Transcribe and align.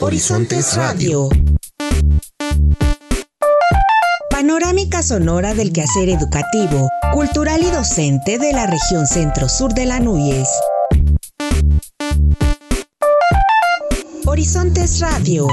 Horizontes 0.00 0.76
Radio. 0.76 1.28
Panorámica 4.30 5.02
sonora 5.02 5.54
del 5.54 5.72
quehacer 5.72 6.08
educativo, 6.08 6.88
cultural 7.12 7.60
y 7.62 7.70
docente 7.70 8.38
de 8.38 8.52
la 8.52 8.66
región 8.66 9.06
centro-sur 9.08 9.74
de 9.74 9.86
la 9.86 9.98
Núñez. 9.98 10.48
Horizontes 14.24 15.00
Radio. 15.00 15.48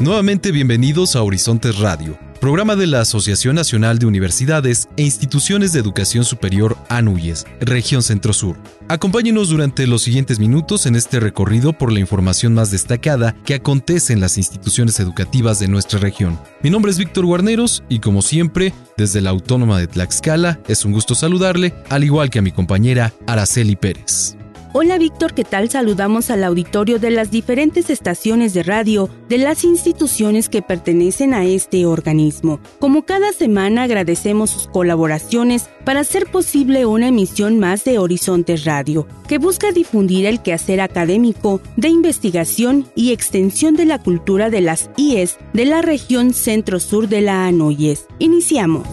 Nuevamente 0.00 0.50
bienvenidos 0.50 1.14
a 1.14 1.22
Horizontes 1.22 1.78
Radio, 1.78 2.18
programa 2.38 2.76
de 2.76 2.86
la 2.86 3.00
Asociación 3.00 3.56
Nacional 3.56 3.98
de 3.98 4.06
Universidades 4.06 4.88
e 4.96 5.02
Instituciones 5.02 5.72
de 5.72 5.80
Educación 5.80 6.24
Superior 6.24 6.76
ANUYES, 6.88 7.46
región 7.60 8.02
Centro-Sur. 8.02 8.56
Acompáñenos 8.88 9.48
durante 9.48 9.86
los 9.86 10.02
siguientes 10.02 10.38
minutos 10.38 10.86
en 10.86 10.96
este 10.96 11.20
recorrido 11.20 11.72
por 11.72 11.92
la 11.92 12.00
información 12.00 12.54
más 12.54 12.70
destacada 12.70 13.34
que 13.44 13.54
acontece 13.54 14.12
en 14.12 14.20
las 14.20 14.38
instituciones 14.38 15.00
educativas 15.00 15.58
de 15.58 15.68
nuestra 15.68 15.98
región. 15.98 16.38
Mi 16.62 16.70
nombre 16.70 16.92
es 16.92 16.98
Víctor 16.98 17.26
Guarneros 17.26 17.82
y 17.88 17.98
como 17.98 18.22
siempre, 18.22 18.72
desde 18.96 19.20
la 19.20 19.30
Autónoma 19.30 19.78
de 19.78 19.88
Tlaxcala, 19.88 20.60
es 20.68 20.84
un 20.84 20.92
gusto 20.92 21.14
saludarle, 21.14 21.74
al 21.90 22.04
igual 22.04 22.30
que 22.30 22.38
a 22.38 22.42
mi 22.42 22.52
compañera 22.52 23.12
Araceli 23.26 23.76
Pérez. 23.76 24.36
Hola 24.74 24.98
Víctor, 24.98 25.32
¿qué 25.32 25.44
tal? 25.44 25.70
Saludamos 25.70 26.30
al 26.30 26.44
auditorio 26.44 26.98
de 26.98 27.10
las 27.10 27.30
diferentes 27.30 27.88
estaciones 27.88 28.52
de 28.52 28.62
radio 28.62 29.08
de 29.26 29.38
las 29.38 29.64
instituciones 29.64 30.50
que 30.50 30.60
pertenecen 30.60 31.32
a 31.32 31.46
este 31.46 31.86
organismo. 31.86 32.60
Como 32.78 33.06
cada 33.06 33.32
semana 33.32 33.84
agradecemos 33.84 34.50
sus 34.50 34.66
colaboraciones 34.66 35.70
para 35.86 36.00
hacer 36.00 36.26
posible 36.26 36.84
una 36.84 37.08
emisión 37.08 37.58
más 37.58 37.82
de 37.84 37.98
Horizontes 37.98 38.66
Radio, 38.66 39.06
que 39.26 39.38
busca 39.38 39.72
difundir 39.72 40.26
el 40.26 40.42
quehacer 40.42 40.82
académico 40.82 41.62
de 41.78 41.88
investigación 41.88 42.86
y 42.94 43.12
extensión 43.12 43.74
de 43.74 43.86
la 43.86 44.02
cultura 44.02 44.50
de 44.50 44.60
las 44.60 44.90
IES 44.98 45.38
de 45.54 45.64
la 45.64 45.80
región 45.80 46.34
centro-sur 46.34 47.08
de 47.08 47.22
la 47.22 47.46
ANOYES. 47.46 48.06
Iniciamos. 48.18 48.86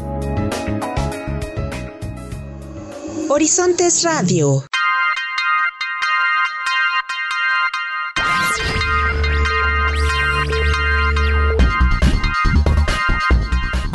Horizontes 3.27 4.03
Radio. 4.03 4.64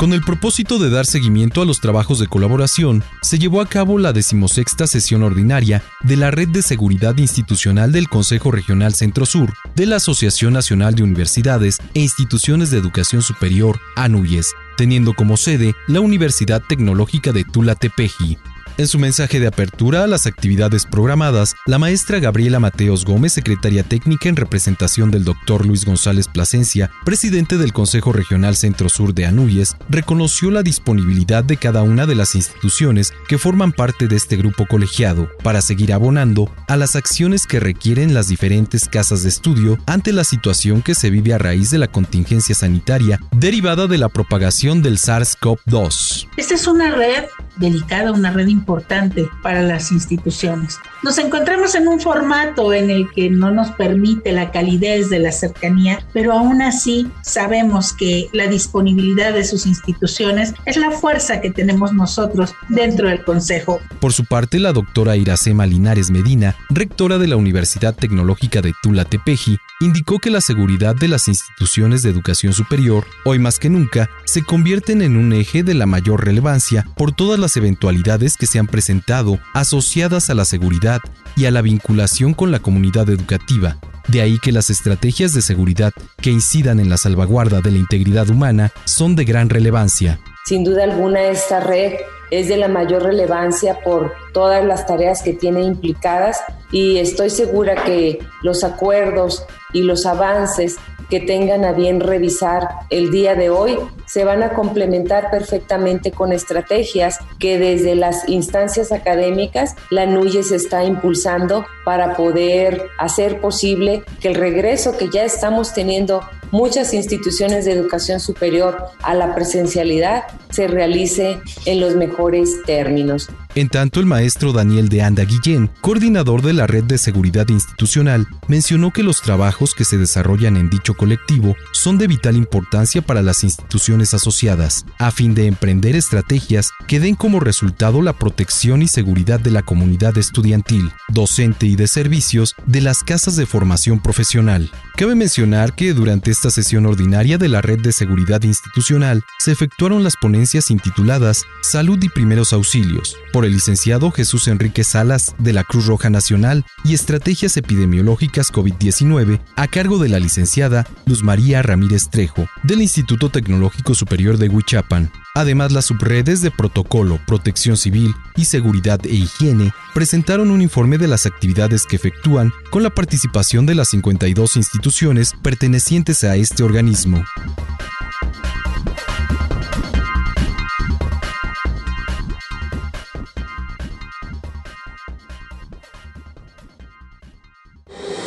Con 0.01 0.13
el 0.13 0.21
propósito 0.21 0.79
de 0.79 0.89
dar 0.89 1.05
seguimiento 1.05 1.61
a 1.61 1.65
los 1.65 1.79
trabajos 1.79 2.17
de 2.17 2.25
colaboración, 2.25 3.03
se 3.21 3.37
llevó 3.37 3.61
a 3.61 3.67
cabo 3.67 3.99
la 3.99 4.13
decimosexta 4.13 4.87
sesión 4.87 5.21
ordinaria 5.21 5.83
de 6.01 6.17
la 6.17 6.31
Red 6.31 6.47
de 6.47 6.63
Seguridad 6.63 7.15
Institucional 7.19 7.91
del 7.91 8.09
Consejo 8.09 8.49
Regional 8.49 8.95
Centro-Sur 8.95 9.53
de 9.75 9.85
la 9.85 9.97
Asociación 9.97 10.53
Nacional 10.53 10.95
de 10.95 11.03
Universidades 11.03 11.77
e 11.93 11.99
Instituciones 11.99 12.71
de 12.71 12.79
Educación 12.79 13.21
Superior, 13.21 13.79
ANUYES, 13.95 14.55
teniendo 14.75 15.13
como 15.13 15.37
sede 15.37 15.75
la 15.85 15.99
Universidad 15.99 16.63
Tecnológica 16.67 17.31
de 17.31 17.43
Tula 17.43 17.75
Tepeji. 17.75 18.39
En 18.77 18.87
su 18.87 18.99
mensaje 18.99 19.39
de 19.39 19.47
apertura 19.47 20.03
a 20.03 20.07
las 20.07 20.25
actividades 20.25 20.85
programadas, 20.85 21.55
la 21.65 21.77
maestra 21.77 22.19
Gabriela 22.19 22.59
Mateos 22.59 23.05
Gómez, 23.05 23.33
secretaria 23.33 23.83
técnica 23.83 24.29
en 24.29 24.35
representación 24.35 25.11
del 25.11 25.25
doctor 25.25 25.65
Luis 25.65 25.85
González 25.85 26.27
Plasencia, 26.27 26.89
presidente 27.03 27.57
del 27.57 27.73
Consejo 27.73 28.13
Regional 28.13 28.55
Centro 28.55 28.89
Sur 28.89 29.13
de 29.13 29.25
Anuyes, 29.25 29.75
reconoció 29.89 30.51
la 30.51 30.63
disponibilidad 30.63 31.43
de 31.43 31.57
cada 31.57 31.83
una 31.83 32.05
de 32.05 32.15
las 32.15 32.33
instituciones 32.33 33.13
que 33.27 33.37
forman 33.37 33.73
parte 33.73 34.07
de 34.07 34.15
este 34.15 34.37
grupo 34.37 34.65
colegiado 34.65 35.29
para 35.43 35.61
seguir 35.61 35.93
abonando 35.93 36.49
a 36.67 36.77
las 36.77 36.95
acciones 36.95 37.45
que 37.45 37.59
requieren 37.59 38.13
las 38.13 38.27
diferentes 38.27 38.87
casas 38.87 39.23
de 39.23 39.29
estudio 39.29 39.77
ante 39.85 40.13
la 40.13 40.23
situación 40.23 40.81
que 40.81 40.95
se 40.95 41.09
vive 41.09 41.33
a 41.33 41.37
raíz 41.37 41.71
de 41.71 41.77
la 41.77 41.87
contingencia 41.87 42.55
sanitaria 42.55 43.19
derivada 43.35 43.87
de 43.87 43.97
la 43.97 44.09
propagación 44.09 44.81
del 44.81 44.97
SARS-CoV-2. 44.97 46.27
Esta 46.37 46.55
es 46.55 46.67
una 46.67 46.95
red 46.95 47.25
delicada, 47.57 48.11
una 48.11 48.31
red 48.31 48.47
importante 48.47 49.27
para 49.41 49.61
las 49.61 49.91
instituciones. 49.91 50.79
Nos 51.03 51.17
encontramos 51.17 51.75
en 51.75 51.87
un 51.87 51.99
formato 51.99 52.73
en 52.73 52.89
el 52.89 53.09
que 53.11 53.29
no 53.29 53.51
nos 53.51 53.71
permite 53.71 54.31
la 54.31 54.51
calidez 54.51 55.09
de 55.09 55.19
la 55.19 55.31
cercanía, 55.31 56.05
pero 56.13 56.33
aún 56.33 56.61
así 56.61 57.09
sabemos 57.21 57.93
que 57.93 58.29
la 58.33 58.47
disponibilidad 58.47 59.33
de 59.33 59.43
sus 59.43 59.65
instituciones 59.65 60.53
es 60.65 60.77
la 60.77 60.91
fuerza 60.91 61.41
que 61.41 61.51
tenemos 61.51 61.93
nosotros 61.93 62.53
dentro 62.69 63.07
del 63.07 63.23
Consejo. 63.23 63.79
Por 63.99 64.13
su 64.13 64.25
parte, 64.25 64.59
la 64.59 64.73
doctora 64.73 65.15
Iracema 65.15 65.65
Linares 65.65 66.09
Medina, 66.09 66.55
rectora 66.69 67.17
de 67.17 67.27
la 67.27 67.35
Universidad 67.35 67.95
Tecnológica 67.95 68.61
de 68.61 68.73
Tula 68.81 69.05
Tepeji, 69.05 69.57
indicó 69.81 70.19
que 70.19 70.29
la 70.29 70.41
seguridad 70.41 70.95
de 70.95 71.07
las 71.07 71.27
instituciones 71.27 72.03
de 72.03 72.09
educación 72.09 72.53
superior, 72.53 73.05
hoy 73.25 73.39
más 73.39 73.59
que 73.59 73.69
nunca, 73.69 74.09
se 74.25 74.43
convierten 74.43 75.01
en 75.01 75.17
un 75.17 75.33
eje 75.33 75.63
de 75.63 75.73
la 75.73 75.85
mayor 75.85 76.25
relevancia 76.25 76.85
por 76.95 77.11
todas 77.11 77.39
las 77.39 77.57
eventualidades 77.57 78.37
que 78.37 78.47
se 78.47 78.59
han 78.59 78.67
presentado 78.67 79.39
asociadas 79.53 80.29
a 80.29 80.35
la 80.35 80.45
seguridad 80.45 80.99
y 81.35 81.45
a 81.45 81.51
la 81.51 81.61
vinculación 81.61 82.33
con 82.33 82.51
la 82.51 82.59
comunidad 82.59 83.09
educativa. 83.09 83.77
De 84.07 84.21
ahí 84.21 84.39
que 84.39 84.51
las 84.51 84.69
estrategias 84.69 85.33
de 85.33 85.41
seguridad 85.41 85.93
que 86.17 86.31
incidan 86.31 86.79
en 86.79 86.89
la 86.89 86.97
salvaguarda 86.97 87.61
de 87.61 87.71
la 87.71 87.77
integridad 87.77 88.29
humana 88.29 88.71
son 88.85 89.15
de 89.15 89.25
gran 89.25 89.49
relevancia. 89.49 90.19
Sin 90.45 90.63
duda 90.63 90.83
alguna 90.83 91.23
esta 91.23 91.59
red 91.59 91.93
es 92.31 92.47
de 92.47 92.57
la 92.57 92.67
mayor 92.67 93.03
relevancia 93.03 93.81
por 93.81 94.13
todas 94.33 94.65
las 94.65 94.87
tareas 94.87 95.21
que 95.21 95.33
tiene 95.33 95.61
implicadas 95.61 96.41
y 96.71 96.97
estoy 96.97 97.29
segura 97.29 97.83
que 97.83 98.19
los 98.41 98.63
acuerdos 98.63 99.45
y 99.73 99.83
los 99.83 100.05
avances 100.05 100.77
que 101.11 101.19
tengan 101.19 101.65
a 101.65 101.73
bien 101.73 101.99
revisar 101.99 102.69
el 102.89 103.11
día 103.11 103.35
de 103.35 103.49
hoy 103.49 103.77
se 104.07 104.23
van 104.23 104.43
a 104.43 104.53
complementar 104.53 105.29
perfectamente 105.29 106.11
con 106.11 106.31
estrategias 106.31 107.19
que 107.37 107.59
desde 107.59 107.95
las 107.95 108.29
instancias 108.29 108.93
académicas 108.93 109.75
la 109.89 110.05
NUYES 110.05 110.51
está 110.51 110.85
impulsando 110.85 111.65
para 111.83 112.15
poder 112.15 112.83
hacer 112.97 113.41
posible 113.41 114.03
que 114.21 114.29
el 114.29 114.35
regreso 114.35 114.97
que 114.97 115.09
ya 115.09 115.25
estamos 115.25 115.73
teniendo 115.73 116.21
muchas 116.51 116.93
instituciones 116.93 117.65
de 117.65 117.73
educación 117.73 118.19
superior 118.19 118.77
a 119.01 119.13
la 119.13 119.33
presencialidad 119.33 120.23
se 120.49 120.67
realice 120.67 121.39
en 121.65 121.79
los 121.79 121.95
mejores 121.95 122.61
términos. 122.65 123.29
En 123.55 123.69
tanto, 123.69 123.99
el 123.99 124.05
maestro 124.05 124.53
Daniel 124.53 124.87
de 124.87 125.01
Anda 125.01 125.23
Guillén, 125.23 125.69
coordinador 125.81 126.41
de 126.41 126.53
la 126.53 126.67
Red 126.67 126.85
de 126.85 126.97
Seguridad 126.97 127.49
Institucional, 127.49 128.27
mencionó 128.47 128.91
que 128.91 129.03
los 129.03 129.21
trabajos 129.21 129.73
que 129.73 129.83
se 129.83 129.97
desarrollan 129.97 130.55
en 130.55 130.69
dicho 130.69 130.93
colectivo 131.01 131.55
son 131.71 131.97
de 131.97 132.05
vital 132.05 132.37
importancia 132.37 133.01
para 133.01 133.23
las 133.23 133.43
instituciones 133.43 134.13
asociadas, 134.13 134.85
a 134.99 135.09
fin 135.09 135.33
de 135.33 135.47
emprender 135.47 135.95
estrategias 135.95 136.69
que 136.87 136.99
den 136.99 137.15
como 137.15 137.39
resultado 137.39 138.03
la 138.03 138.13
protección 138.13 138.83
y 138.83 138.87
seguridad 138.87 139.39
de 139.39 139.49
la 139.49 139.63
comunidad 139.63 140.15
estudiantil, 140.19 140.91
docente 141.09 141.65
y 141.65 141.75
de 141.75 141.87
servicios 141.87 142.53
de 142.67 142.81
las 142.81 143.01
casas 143.01 143.35
de 143.35 143.47
formación 143.47 143.99
profesional. 143.99 144.69
Cabe 144.95 145.15
mencionar 145.15 145.73
que 145.73 145.95
durante 145.95 146.29
esta 146.29 146.51
sesión 146.51 146.85
ordinaria 146.85 147.39
de 147.39 147.49
la 147.49 147.61
Red 147.61 147.79
de 147.79 147.93
Seguridad 147.93 148.43
Institucional 148.43 149.23
se 149.39 149.51
efectuaron 149.51 150.03
las 150.03 150.17
ponencias 150.17 150.69
intituladas 150.69 151.45
Salud 151.63 151.97
y 152.03 152.09
Primeros 152.09 152.53
Auxilios, 152.53 153.17
por 153.33 153.45
el 153.45 153.53
licenciado 153.53 154.11
Jesús 154.11 154.47
Enrique 154.47 154.83
Salas 154.83 155.33
de 155.39 155.53
la 155.53 155.63
Cruz 155.63 155.87
Roja 155.87 156.11
Nacional 156.11 156.63
y 156.83 156.93
Estrategias 156.93 157.57
Epidemiológicas 157.57 158.53
COVID-19 158.53 159.41
a 159.55 159.67
cargo 159.67 159.97
de 159.97 160.09
la 160.09 160.19
licenciada 160.19 160.85
Luz 161.05 161.23
María 161.23 161.61
Ramírez 161.61 162.09
Trejo 162.09 162.47
del 162.63 162.81
Instituto 162.81 163.29
Tecnológico 163.29 163.95
Superior 163.95 164.37
de 164.37 164.49
Huichapan. 164.49 165.11
Además, 165.35 165.71
las 165.71 165.85
subredes 165.85 166.41
de 166.41 166.51
Protocolo, 166.51 167.19
Protección 167.25 167.77
Civil 167.77 168.13
y 168.35 168.45
Seguridad 168.45 168.99
e 169.05 169.15
Higiene 169.15 169.71
presentaron 169.93 170.51
un 170.51 170.61
informe 170.61 170.97
de 170.97 171.07
las 171.07 171.25
actividades 171.25 171.85
que 171.85 171.95
efectúan 171.95 172.51
con 172.69 172.83
la 172.83 172.89
participación 172.89 173.65
de 173.65 173.75
las 173.75 173.89
52 173.89 174.57
instituciones 174.57 175.33
pertenecientes 175.41 176.23
a 176.23 176.35
este 176.35 176.63
organismo. 176.63 177.23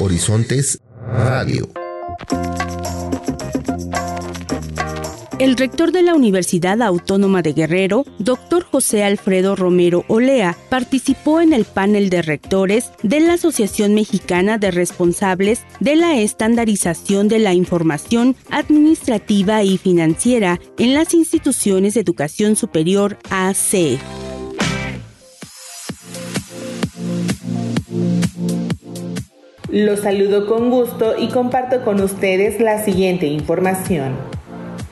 Horizontes 0.00 0.80
Radio. 1.06 1.83
El 5.44 5.56
rector 5.56 5.92
de 5.92 6.00
la 6.00 6.14
Universidad 6.14 6.80
Autónoma 6.80 7.42
de 7.42 7.52
Guerrero, 7.52 8.06
doctor 8.18 8.64
José 8.64 9.04
Alfredo 9.04 9.54
Romero 9.56 10.06
Olea, 10.08 10.56
participó 10.70 11.42
en 11.42 11.52
el 11.52 11.66
panel 11.66 12.08
de 12.08 12.22
rectores 12.22 12.92
de 13.02 13.20
la 13.20 13.34
Asociación 13.34 13.92
Mexicana 13.92 14.56
de 14.56 14.70
Responsables 14.70 15.66
de 15.80 15.96
la 15.96 16.18
Estandarización 16.18 17.28
de 17.28 17.40
la 17.40 17.52
Información 17.52 18.36
Administrativa 18.50 19.62
y 19.62 19.76
Financiera 19.76 20.60
en 20.78 20.94
las 20.94 21.12
instituciones 21.12 21.92
de 21.92 22.00
educación 22.00 22.56
superior 22.56 23.18
AC. 23.28 23.98
Los 29.70 30.00
saludo 30.00 30.46
con 30.46 30.70
gusto 30.70 31.18
y 31.18 31.28
comparto 31.28 31.84
con 31.84 32.00
ustedes 32.00 32.62
la 32.62 32.82
siguiente 32.82 33.26
información. 33.26 34.33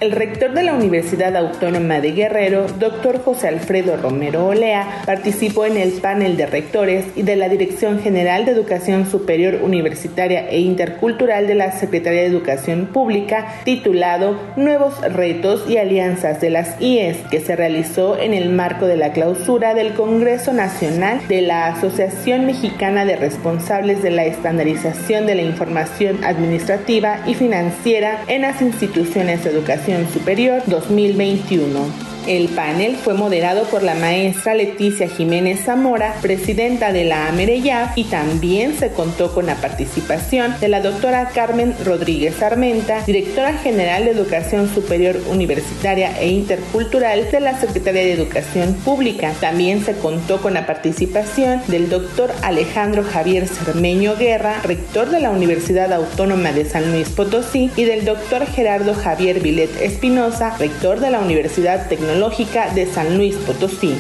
El 0.03 0.11
rector 0.11 0.53
de 0.53 0.65
la 0.65 0.75
Universidad 0.75 1.37
Autónoma 1.37 2.01
de 2.01 2.11
Guerrero, 2.11 2.67
doctor 2.81 3.23
José 3.23 3.47
Alfredo 3.47 3.97
Romero 3.97 4.49
Olea, 4.49 5.03
participó 5.07 5.65
en 5.65 5.77
el 5.77 5.93
panel 5.93 6.37
de 6.37 6.47
rectores 6.47 7.05
y 7.15 7.23
de 7.23 7.37
la 7.37 7.49
Dirección 7.49 8.01
General 8.01 8.45
de 8.45 8.51
Educación 8.51 9.09
Superior 9.09 9.61
Universitaria 9.63 10.49
e 10.49 10.59
Intercultural 10.59 11.47
de 11.47 11.55
la 11.55 11.71
Secretaría 11.71 12.23
de 12.23 12.27
Educación 12.27 12.87
Pública, 12.87 13.47
titulado 13.65 14.41
Nuevos 14.57 15.01
Retos 15.03 15.71
y 15.71 15.77
Alianzas 15.77 16.41
de 16.41 16.51
las 16.51 16.81
IES, 16.81 17.19
que 17.31 17.39
se 17.39 17.55
realizó 17.55 18.19
en 18.19 18.35
el 18.35 18.51
marco 18.51 18.87
de 18.87 18.97
la 18.97 19.13
clausura 19.13 19.73
del 19.73 19.95
Congreso 19.95 20.53
Nacional 20.53 21.21
de 21.29 21.43
la 21.43 21.69
Asociación 21.69 22.45
Mexicana 22.45 23.05
de 23.05 23.15
Responsables 23.15 24.03
de 24.03 24.11
la 24.11 24.25
Estandarización 24.25 25.27
de 25.27 25.37
la 25.37 25.43
Información 25.43 26.25
Administrativa 26.25 27.21
y 27.25 27.35
Financiera 27.35 28.25
en 28.27 28.43
las 28.43 28.61
instituciones 28.61 29.45
de 29.45 29.51
educación 29.51 29.92
Superior 30.13 30.63
2021. 30.67 32.12
El 32.27 32.49
panel 32.51 32.95
fue 32.95 33.15
moderado 33.15 33.65
por 33.65 33.83
la 33.83 33.97
maestra 33.97 34.55
Leticia 34.55 35.09
Jiménez 35.09 35.65
Zamora, 35.65 36.15
presidenta 36.23 36.93
de 36.93 37.05
la 37.05 37.27
AMEREYAF, 37.27 37.99
y 37.99 38.05
también 38.05 38.79
se 38.79 38.91
contó 38.91 39.35
con 39.35 39.47
la 39.47 39.57
participación 39.57 40.55
de 40.61 40.69
la 40.69 40.81
doctora 40.81 41.31
Carmen 41.35 41.75
Rodríguez 41.85 42.41
Armenta, 42.41 43.03
directora 43.05 43.55
general 43.55 44.05
de 44.05 44.13
Educación 44.13 44.73
Superior 44.73 45.17
Universitaria 45.29 46.17
e 46.21 46.29
Intercultural 46.29 47.29
de 47.29 47.41
la 47.41 47.59
Secretaría 47.59 48.03
de 48.03 48.13
Educación 48.13 48.75
Pública. 48.85 49.33
También 49.41 49.85
se 49.85 49.95
contó 49.95 50.41
con 50.41 50.55
la 50.55 50.65
participación 50.65 51.61
del 51.67 51.91
doctor 51.91 52.31
Alejandro 52.43 53.03
Javier 53.03 53.49
Cermeño 53.49 54.17
Guerra, 54.17 54.63
rector 54.63 55.11
de 55.11 55.19
la 55.19 55.31
Universidad 55.31 55.93
Autónoma 55.93 56.53
de 56.53 56.67
San 56.67 56.93
Luis 56.93 57.09
Potosí, 57.09 57.73
y 57.75 57.83
del 57.83 58.05
doctor 58.05 58.47
Gerardo 58.47 58.95
Javier 58.95 59.41
Vilet 59.41 59.71
Espinosa, 59.83 60.57
rector 60.57 61.01
de 61.01 61.11
la 61.11 61.19
Universidad 61.19 61.89
Tecnológica 61.89 62.12
de 62.13 62.87
San 62.87 63.17
Luis 63.17 63.37
Potosí. 63.37 63.95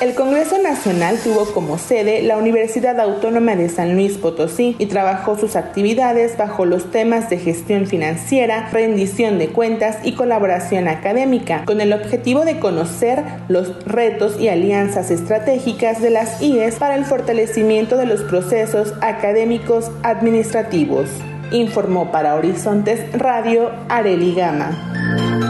El 0.00 0.14
Congreso 0.14 0.58
Nacional 0.58 1.18
tuvo 1.24 1.46
como 1.46 1.78
sede 1.78 2.22
la 2.22 2.36
Universidad 2.36 3.00
Autónoma 3.00 3.56
de 3.56 3.70
San 3.70 3.94
Luis 3.94 4.18
Potosí 4.18 4.76
y 4.78 4.86
trabajó 4.86 5.38
sus 5.38 5.56
actividades 5.56 6.36
bajo 6.36 6.66
los 6.66 6.90
temas 6.90 7.30
de 7.30 7.38
gestión 7.38 7.86
financiera, 7.86 8.68
rendición 8.70 9.38
de 9.38 9.48
cuentas 9.48 9.96
y 10.04 10.12
colaboración 10.12 10.88
académica, 10.88 11.64
con 11.64 11.80
el 11.80 11.94
objetivo 11.94 12.44
de 12.44 12.58
conocer 12.58 13.24
los 13.48 13.82
retos 13.86 14.38
y 14.38 14.48
alianzas 14.48 15.10
estratégicas 15.10 16.02
de 16.02 16.10
las 16.10 16.42
IES 16.42 16.74
para 16.74 16.96
el 16.96 17.06
fortalecimiento 17.06 17.96
de 17.96 18.06
los 18.06 18.20
procesos 18.22 18.92
académicos 19.00 19.90
administrativos. 20.02 21.08
Informó 21.50 22.12
para 22.12 22.34
Horizontes 22.34 23.00
Radio 23.18 23.70
Areli 23.88 24.34
Gama. 24.34 25.43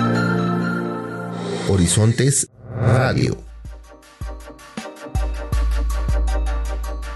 Horizontes 1.69 2.49
Radio. 2.77 3.39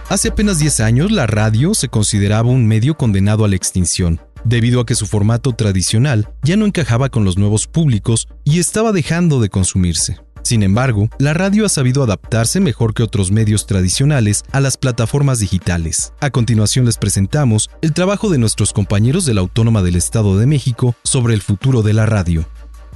Hace 0.09 0.29
apenas 0.29 0.59
10 0.59 0.81
años 0.81 1.13
la 1.13 1.27
radio 1.27 1.75
se 1.75 1.89
consideraba 1.89 2.49
un 2.49 2.67
medio 2.67 2.97
condenado 2.97 3.45
a 3.45 3.49
la 3.49 3.57
extinción, 3.57 4.21
debido 4.45 4.81
a 4.81 4.87
que 4.87 4.95
su 4.95 5.07
formato 5.07 5.53
tradicional 5.53 6.31
ya 6.43 6.57
no 6.57 6.65
encajaba 6.65 7.11
con 7.11 7.25
los 7.25 7.37
nuevos 7.37 7.67
públicos 7.67 8.27
y 8.45 8.59
estaba 8.59 8.93
dejando 8.93 9.41
de 9.41 9.51
consumirse. 9.51 10.19
Sin 10.43 10.63
embargo, 10.63 11.11
la 11.19 11.35
radio 11.35 11.67
ha 11.67 11.69
sabido 11.69 12.03
adaptarse 12.03 12.59
mejor 12.59 12.95
que 12.95 13.03
otros 13.03 13.31
medios 13.31 13.67
tradicionales 13.67 14.45
a 14.51 14.61
las 14.61 14.79
plataformas 14.79 15.41
digitales. 15.41 16.15
A 16.21 16.31
continuación 16.31 16.87
les 16.87 16.97
presentamos 16.97 17.69
el 17.83 17.93
trabajo 17.93 18.31
de 18.31 18.39
nuestros 18.39 18.73
compañeros 18.73 19.27
de 19.27 19.35
la 19.35 19.43
Autónoma 19.43 19.83
del 19.83 19.97
Estado 19.97 20.39
de 20.39 20.47
México 20.47 20.95
sobre 21.05 21.35
el 21.35 21.43
futuro 21.43 21.83
de 21.83 21.93
la 21.93 22.07
radio. 22.07 22.47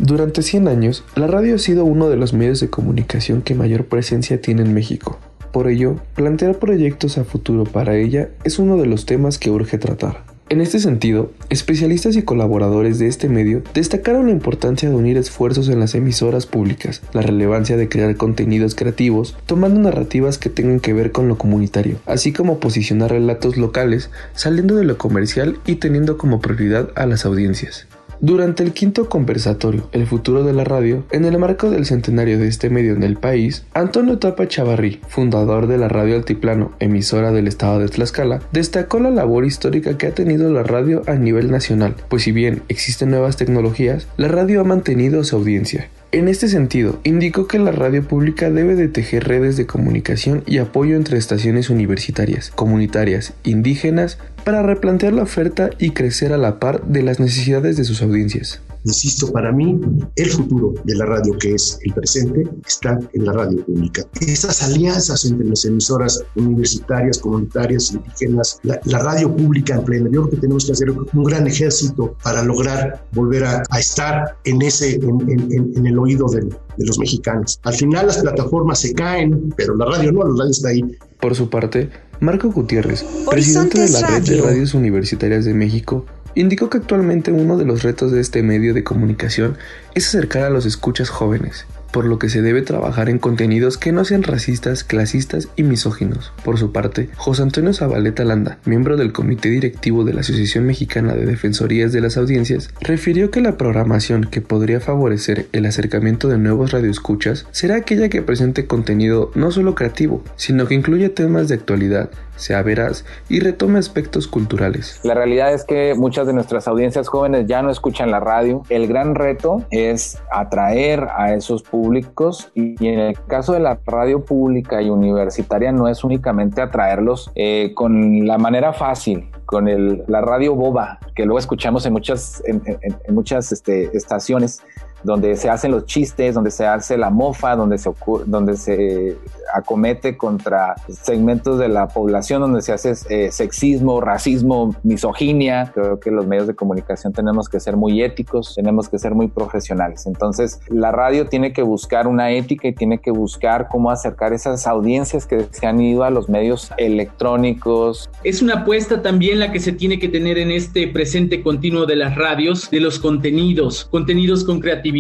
Durante 0.03 0.43
100 0.43 0.67
años, 0.67 1.05
la 1.15 1.29
radio 1.29 1.55
ha 1.55 1.59
sido 1.59 1.85
uno 1.85 2.09
de 2.09 2.17
los 2.17 2.33
medios 2.33 2.59
de 2.59 2.69
comunicación 2.69 3.41
que 3.41 3.55
mayor 3.55 3.85
presencia 3.85 4.41
tiene 4.41 4.63
en 4.63 4.75
México. 4.75 5.21
Por 5.53 5.69
ello, 5.69 6.01
plantear 6.17 6.59
proyectos 6.59 7.19
a 7.19 7.25
futuro 7.25 7.63
para 7.63 7.95
ella 7.95 8.31
es 8.43 8.59
uno 8.59 8.77
de 8.79 8.87
los 8.87 9.07
temas 9.07 9.39
que 9.39 9.53
urge 9.53 9.79
tratar. 9.79 10.25
En 10.49 10.61
este 10.61 10.81
sentido, 10.81 11.31
especialistas 11.51 12.17
y 12.17 12.23
colaboradores 12.23 12.99
de 12.99 13.07
este 13.07 13.29
medio 13.29 13.63
destacaron 13.75 14.27
la 14.27 14.33
importancia 14.33 14.91
de 14.91 14.97
unir 14.97 15.17
esfuerzos 15.17 15.69
en 15.69 15.79
las 15.79 15.95
emisoras 15.95 16.47
públicas, 16.47 17.01
la 17.13 17.23
relevancia 17.23 17.77
de 17.77 17.89
crear 17.89 18.17
contenidos 18.17 18.75
creativos, 18.75 19.37
tomando 19.47 19.79
narrativas 19.79 20.37
que 20.37 20.51
tengan 20.51 20.81
que 20.81 20.95
ver 20.95 21.13
con 21.13 21.29
lo 21.29 21.39
comunitario, 21.39 21.99
así 22.07 22.33
como 22.33 22.59
posicionar 22.59 23.13
relatos 23.13 23.57
locales, 23.57 24.11
saliendo 24.35 24.75
de 24.75 24.85
lo 24.85 24.99
comercial 24.99 25.59
y 25.65 25.77
teniendo 25.77 26.19
como 26.19 26.41
prioridad 26.41 26.91
a 26.97 27.07
las 27.07 27.25
audiencias. 27.25 27.87
Durante 28.25 28.63
el 28.63 28.73
quinto 28.73 29.09
conversatorio 29.09 29.89
El 29.91 30.07
futuro 30.07 30.45
de 30.45 30.53
la 30.53 30.63
radio, 30.63 31.05
en 31.11 31.25
el 31.25 31.37
marco 31.41 31.71
del 31.71 31.87
centenario 31.87 32.39
de 32.39 32.47
este 32.47 32.71
medio 32.71 32.95
en 32.95 33.03
el 33.03 33.17
país, 33.17 33.65
Antonio 33.75 34.21
Tapa 34.21 34.47
Chavarrí, 34.47 35.01
fundador 35.09 35.67
de 35.67 35.77
la 35.77 35.89
Radio 35.89 36.15
Altiplano, 36.15 36.71
emisora 36.79 37.33
del 37.33 37.49
estado 37.49 37.81
de 37.81 37.89
Tlaxcala, 37.89 38.41
destacó 38.53 39.01
la 39.01 39.11
labor 39.11 39.45
histórica 39.45 39.99
que 39.99 40.07
ha 40.07 40.15
tenido 40.15 40.53
la 40.53 40.63
radio 40.63 41.03
a 41.09 41.15
nivel 41.15 41.51
nacional, 41.51 41.97
pues 42.09 42.23
si 42.23 42.31
bien 42.31 42.63
existen 42.69 43.11
nuevas 43.11 43.37
tecnologías, 43.37 44.07
la 44.17 44.29
radio 44.29 44.61
ha 44.61 44.65
mantenido 44.65 45.25
su 45.25 45.35
audiencia 45.35 45.89
en 46.13 46.29
este 46.29 46.49
sentido, 46.49 47.01
indicó 47.05 47.49
que 47.49 47.59
la 47.59 47.73
radio 47.73 48.07
pública 48.07 48.51
debe 48.51 48.75
de 48.75 48.89
tejer 48.89 49.27
redes 49.27 49.57
de 49.57 49.67
comunicación 49.67 50.45
y 50.47 50.59
apoyo 50.59 50.95
entre 50.95 51.17
estaciones 51.17 51.71
universitarias, 51.71 52.51
comunitarias, 52.51 53.33
indígenas, 53.45 54.19
para 54.45 54.63
replantear 54.63 55.15
la 55.15 55.23
oferta 55.23 55.71
y 55.79 55.91
crecer 55.91 56.35
a 56.35 56.39
la 56.39 56.61
par 56.61 56.85
de 56.85 57.03
las 57.03 57.19
necesidades 57.19 57.79
de 57.79 57.85
sus 57.85 58.03
audiencias. 58.03 58.61
Insisto, 58.85 59.31
para 59.33 59.53
mí 59.53 59.81
el 60.17 60.31
futuro 60.31 60.75
de 60.85 60.95
la 60.97 61.07
radio, 61.07 61.37
que 61.39 61.55
es 61.55 61.79
el 61.83 61.95
presente, 61.95 62.49
está 62.67 62.99
en 63.13 63.25
la 63.25 63.33
radio 63.33 63.65
pública. 63.65 64.05
Esas 64.21 64.63
alianzas 64.63 65.25
entre 65.25 65.47
las 65.47 65.65
emisoras 65.65 66.25
universitarias, 66.35 67.19
comunitarias, 67.19 67.93
indígenas, 67.93 68.59
la, 68.63 68.99
radio 68.99 69.35
pública 69.35 69.75
en 69.75 69.85
pleno. 69.85 70.07
Yo 70.07 70.23
creo 70.23 70.31
que 70.31 70.37
tenemos 70.39 70.67
que 70.67 70.73
hacer 70.73 70.91
un 70.91 71.25
gran 71.25 71.47
ejército 71.47 72.17
para 72.23 72.43
lograr 72.43 73.05
volver 73.13 73.45
a, 73.45 73.63
estar 73.79 74.37
en, 74.45 74.63
ese, 74.63 74.95
en, 74.95 75.87
el 75.87 75.99
oído 75.99 76.27
de, 76.29 76.43
de 76.43 76.87
los 76.87 76.99
mexicanos. 76.99 77.61
Al 77.63 77.75
final 77.75 78.07
las 78.07 78.19
plataformas 78.19 78.81
se 78.81 78.95
caen, 78.95 79.53
pero 79.57 79.77
la 79.77 79.87
radio 79.87 80.13
no, 80.13 80.25
la 80.25 80.37
radio 80.39 80.51
está 80.51 80.69
ahí. 80.69 80.83
Por 81.21 81.35
su 81.35 81.49
parte, 81.49 81.91
Marco 82.21 82.51
Gutiérrez, 82.51 83.05
presidente 83.29 83.81
de 83.81 83.89
la 83.89 84.07
Red 84.07 84.23
de 84.23 84.41
Radios 84.41 84.75
Universitarias 84.75 85.45
de 85.45 85.55
México, 85.55 86.07
Indicó 86.35 86.71
que 86.71 86.79
actualmente 86.79 87.33
uno 87.33 87.57
de 87.57 87.65
los 87.65 87.83
retos 87.83 88.13
de 88.13 88.21
este 88.21 88.43
medio 88.43 88.75
de 88.75 88.85
comunicación 88.85 89.57
es 89.95 90.09
acercar 90.09 90.45
a 90.45 90.51
los 90.51 90.67
escuchas 90.67 91.11
jóvenes 91.11 91.67
por 91.93 92.07
lo 92.07 92.19
que 92.19 92.29
se 92.29 92.43
debe 92.43 92.63
trabajar 92.63 93.09
en 93.09 93.19
contenidos 93.19 93.79
que 93.79 93.93
no 93.93 94.05
sean 94.05 94.23
racistas, 94.23 94.83
clasistas 94.83 95.49
y 95.57 95.63
misóginos. 95.63 96.33
Por 96.43 96.59
su 96.59 96.73
parte, 96.73 97.11
José 97.17 97.43
Antonio 97.43 97.75
Zabaleta 97.75 98.25
Landa, 98.25 98.59
miembro 98.65 98.97
del 98.97 99.13
comité 99.13 99.51
directivo 99.51 100.03
de 100.03 100.15
la 100.15 100.23
Asociación 100.23 100.65
Mexicana 100.65 101.15
de 101.15 101.27
Defensorías 101.27 101.93
de 101.93 102.01
las 102.01 102.17
Audiencias, 102.17 102.71
refirió 102.81 103.31
que 103.31 103.43
la 103.43 103.59
programación 103.59 104.25
que 104.25 104.41
podría 104.41 104.81
favorecer 104.81 105.47
el 105.53 105.67
acercamiento 105.67 106.29
de 106.29 106.39
nuevos 106.39 106.73
radioescuchas 106.73 107.47
será 107.53 107.77
aquella 107.77 108.09
que 108.09 108.23
presente 108.23 108.67
contenido 108.67 109.31
no 109.35 109.51
solo 109.51 109.75
creativo, 109.75 110.25
sino 110.37 110.67
que 110.67 110.75
incluya 110.75 111.15
temas 111.15 111.49
de 111.49 111.57
actualidad, 111.57 112.11
sea 112.37 112.63
veraz 112.63 113.05
y 113.29 113.41
retome 113.41 113.79
aspectos 113.79 114.27
culturales. 114.27 115.01
La 115.03 115.15
realidad 115.15 115.53
es 115.53 115.65
que 115.65 115.95
muchas 115.97 116.27
de 116.27 116.33
nuestras 116.33 116.69
audiencias 116.69 117.09
jóvenes 117.09 117.47
ya 117.47 117.63
no 117.63 117.71
escuchan 117.71 118.11
la 118.11 118.21
radio. 118.21 118.63
El 118.69 118.87
gran 118.87 119.15
reto 119.15 119.65
es 119.71 120.19
atraer 120.31 121.07
a 121.17 121.35
esos 121.35 121.63
públicos 121.63 122.51
y, 122.55 122.87
en 122.87 122.99
el 122.99 123.19
caso 123.27 123.53
de 123.53 123.61
la 123.61 123.79
radio 123.87 124.25
pública 124.25 124.83
y 124.83 124.91
universitaria 124.91 125.73
no 125.73 125.89
es 125.89 126.05
únicamente 126.05 126.61
atraerlos 126.61 127.31
eh, 127.35 127.73
con 127.75 128.27
la 128.27 128.39
manera 128.39 128.73
fácil, 128.73 129.31
con 129.47 129.69
el, 129.69 130.05
la 130.09 130.21
radio 130.21 130.55
boba, 130.55 130.99
que 131.15 131.25
luego 131.25 131.39
escuchamos 131.39 131.87
en 131.87 131.93
muchas, 131.93 132.43
en, 132.47 132.63
muchas 133.09 133.53
este, 133.53 133.97
estaciones 133.97 134.63
donde 135.05 135.37
se 135.37 135.51
hacen 135.51 135.71
los 135.71 135.87
chistes, 135.87 136.35
donde 136.35 136.51
se 136.51 136.67
hace 136.67 136.97
la 136.97 137.11
mofa, 137.11 137.57
donde 137.57 137.79
se, 137.79 137.91
donde 138.27 138.57
se 138.57 139.17
acomete 139.53 140.17
contra 140.17 140.75
segmentos 140.89 141.59
de 141.59 141.69
la 141.69 141.89
población, 141.89 142.41
donde 142.41 142.63
se 142.63 142.73
hace 142.73 142.95
eh, 143.11 143.31
sexismo, 143.31 144.01
racismo, 144.01 144.75
misoginia. 144.83 145.71
Creo 145.75 146.01
que 146.01 146.11
los 146.11 146.27
medios 146.27 146.47
de 146.47 146.55
comunicación 146.55 147.13
tenemos 147.13 147.49
que 147.49 147.61
ser 147.61 147.77
muy 147.77 148.03
éticos, 148.03 148.55
tenemos 148.55 148.89
que 148.89 148.99
ser 148.99 149.15
muy 149.15 149.29
profesionales. 149.29 150.07
Entonces, 150.07 150.61
la 150.69 150.91
radio 150.93 151.27
tiene 151.27 151.53
que 151.53 151.63
buscar 151.63 152.07
una 152.07 152.31
ética 152.31 152.69
y 152.69 152.73
tiene 152.73 152.99
que 152.99 153.11
buscar 153.11 153.69
cómo 153.69 153.91
acercar 153.91 154.33
esas 154.33 154.67
audiencias 154.67 155.27
que 155.27 155.47
se 155.51 155.67
han 155.67 155.81
ido 155.81 156.05
a 156.05 156.11
los 156.11 156.29
medios 156.29 156.71
electrónicos. 156.79 158.09
Es 158.25 158.43
una 158.43 158.61
apuesta 158.61 159.03
también 159.03 159.39
la 159.39 159.53
que 159.53 159.61
se 159.61 159.73
tiene 159.73 159.99
que 159.99 160.09
tener 160.09 160.39
en 160.39 160.51
este 160.51 160.89
presente 160.89 161.43
continuo 161.43 161.87
de 161.87 161.97
las 161.97 162.15
radios, 162.15 162.71
de 162.71 162.81
los 162.81 162.99
contenidos, 162.99 163.85
contenidos 163.85 164.45
con 164.45 164.61
creatividad 164.61 164.92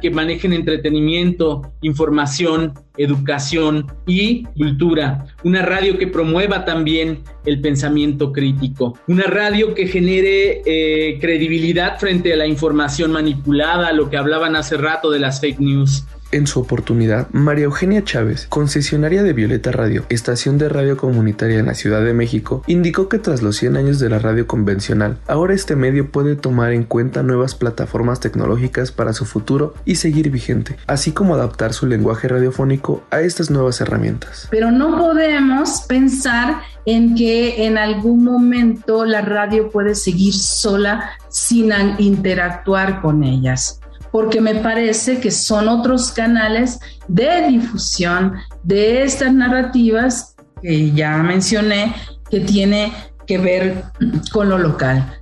que 0.00 0.10
manejen 0.10 0.52
entretenimiento, 0.52 1.72
información, 1.82 2.74
educación 2.96 3.86
y 4.06 4.44
cultura. 4.56 5.26
Una 5.44 5.62
radio 5.62 5.98
que 5.98 6.06
promueva 6.06 6.64
también 6.64 7.22
el 7.44 7.60
pensamiento 7.60 8.32
crítico. 8.32 8.98
Una 9.08 9.24
radio 9.24 9.74
que 9.74 9.86
genere 9.86 10.62
eh, 10.64 11.18
credibilidad 11.20 11.98
frente 11.98 12.32
a 12.32 12.36
la 12.36 12.46
información 12.46 13.12
manipulada, 13.12 13.92
lo 13.92 14.08
que 14.08 14.16
hablaban 14.16 14.56
hace 14.56 14.76
rato 14.76 15.10
de 15.10 15.18
las 15.18 15.40
fake 15.40 15.60
news. 15.60 16.04
En 16.32 16.46
su 16.46 16.60
oportunidad, 16.60 17.28
María 17.32 17.66
Eugenia 17.66 18.02
Chávez, 18.04 18.46
concesionaria 18.48 19.22
de 19.22 19.34
Violeta 19.34 19.70
Radio, 19.70 20.06
estación 20.08 20.56
de 20.56 20.70
radio 20.70 20.96
comunitaria 20.96 21.58
en 21.58 21.66
la 21.66 21.74
Ciudad 21.74 22.02
de 22.02 22.14
México, 22.14 22.62
indicó 22.66 23.10
que 23.10 23.18
tras 23.18 23.42
los 23.42 23.56
100 23.56 23.76
años 23.76 23.98
de 23.98 24.08
la 24.08 24.18
radio 24.18 24.46
convencional, 24.46 25.18
ahora 25.26 25.52
este 25.52 25.76
medio 25.76 26.10
puede 26.10 26.34
tomar 26.34 26.72
en 26.72 26.84
cuenta 26.84 27.22
nuevas 27.22 27.54
plataformas 27.54 28.20
tecnológicas 28.20 28.92
para 28.92 29.12
su 29.12 29.26
futuro 29.26 29.74
y 29.84 29.96
seguir 29.96 30.30
vigente, 30.30 30.78
así 30.86 31.12
como 31.12 31.34
adaptar 31.34 31.74
su 31.74 31.86
lenguaje 31.86 32.28
radiofónico 32.28 33.02
a 33.10 33.20
estas 33.20 33.50
nuevas 33.50 33.82
herramientas. 33.82 34.48
Pero 34.50 34.70
no 34.70 34.96
podemos 34.96 35.82
pensar 35.82 36.62
en 36.86 37.14
que 37.14 37.66
en 37.66 37.76
algún 37.76 38.24
momento 38.24 39.04
la 39.04 39.20
radio 39.20 39.70
puede 39.70 39.94
seguir 39.94 40.32
sola 40.32 41.10
sin 41.28 41.72
interactuar 41.98 43.02
con 43.02 43.22
ellas 43.22 43.81
porque 44.12 44.40
me 44.40 44.56
parece 44.56 45.18
que 45.18 45.30
son 45.30 45.68
otros 45.68 46.12
canales 46.12 46.78
de 47.08 47.48
difusión 47.48 48.34
de 48.62 49.02
estas 49.02 49.32
narrativas 49.32 50.36
que 50.60 50.92
ya 50.92 51.16
mencioné, 51.22 51.94
que 52.30 52.40
tiene 52.40 52.92
que 53.26 53.38
ver 53.38 53.84
con 54.30 54.50
lo 54.50 54.58
local. 54.58 55.18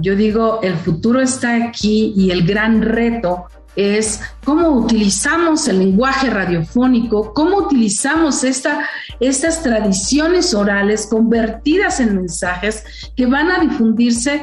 Yo 0.00 0.16
digo, 0.16 0.60
el 0.62 0.74
futuro 0.74 1.20
está 1.20 1.54
aquí 1.54 2.12
y 2.16 2.30
el 2.30 2.46
gran 2.46 2.82
reto 2.82 3.46
es 3.76 4.20
cómo 4.44 4.68
utilizamos 4.68 5.66
el 5.68 5.78
lenguaje 5.78 6.28
radiofónico, 6.28 7.32
cómo 7.32 7.58
utilizamos 7.58 8.44
esta, 8.44 8.86
estas 9.20 9.62
tradiciones 9.62 10.52
orales 10.52 11.06
convertidas 11.06 12.00
en 12.00 12.16
mensajes 12.16 12.84
que 13.16 13.26
van 13.26 13.50
a 13.50 13.60
difundirse, 13.60 14.42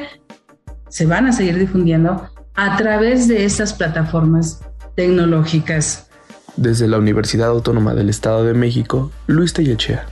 se 0.88 1.06
van 1.06 1.26
a 1.26 1.32
seguir 1.32 1.58
difundiendo 1.58 2.28
a 2.60 2.76
través 2.76 3.26
de 3.26 3.46
esas 3.46 3.72
plataformas 3.72 4.60
tecnológicas. 4.94 6.10
Desde 6.56 6.88
la 6.88 6.98
Universidad 6.98 7.48
Autónoma 7.48 7.94
del 7.94 8.10
Estado 8.10 8.44
de 8.44 8.52
México, 8.52 9.10
Luis 9.26 9.54
Tellechea. 9.54 10.04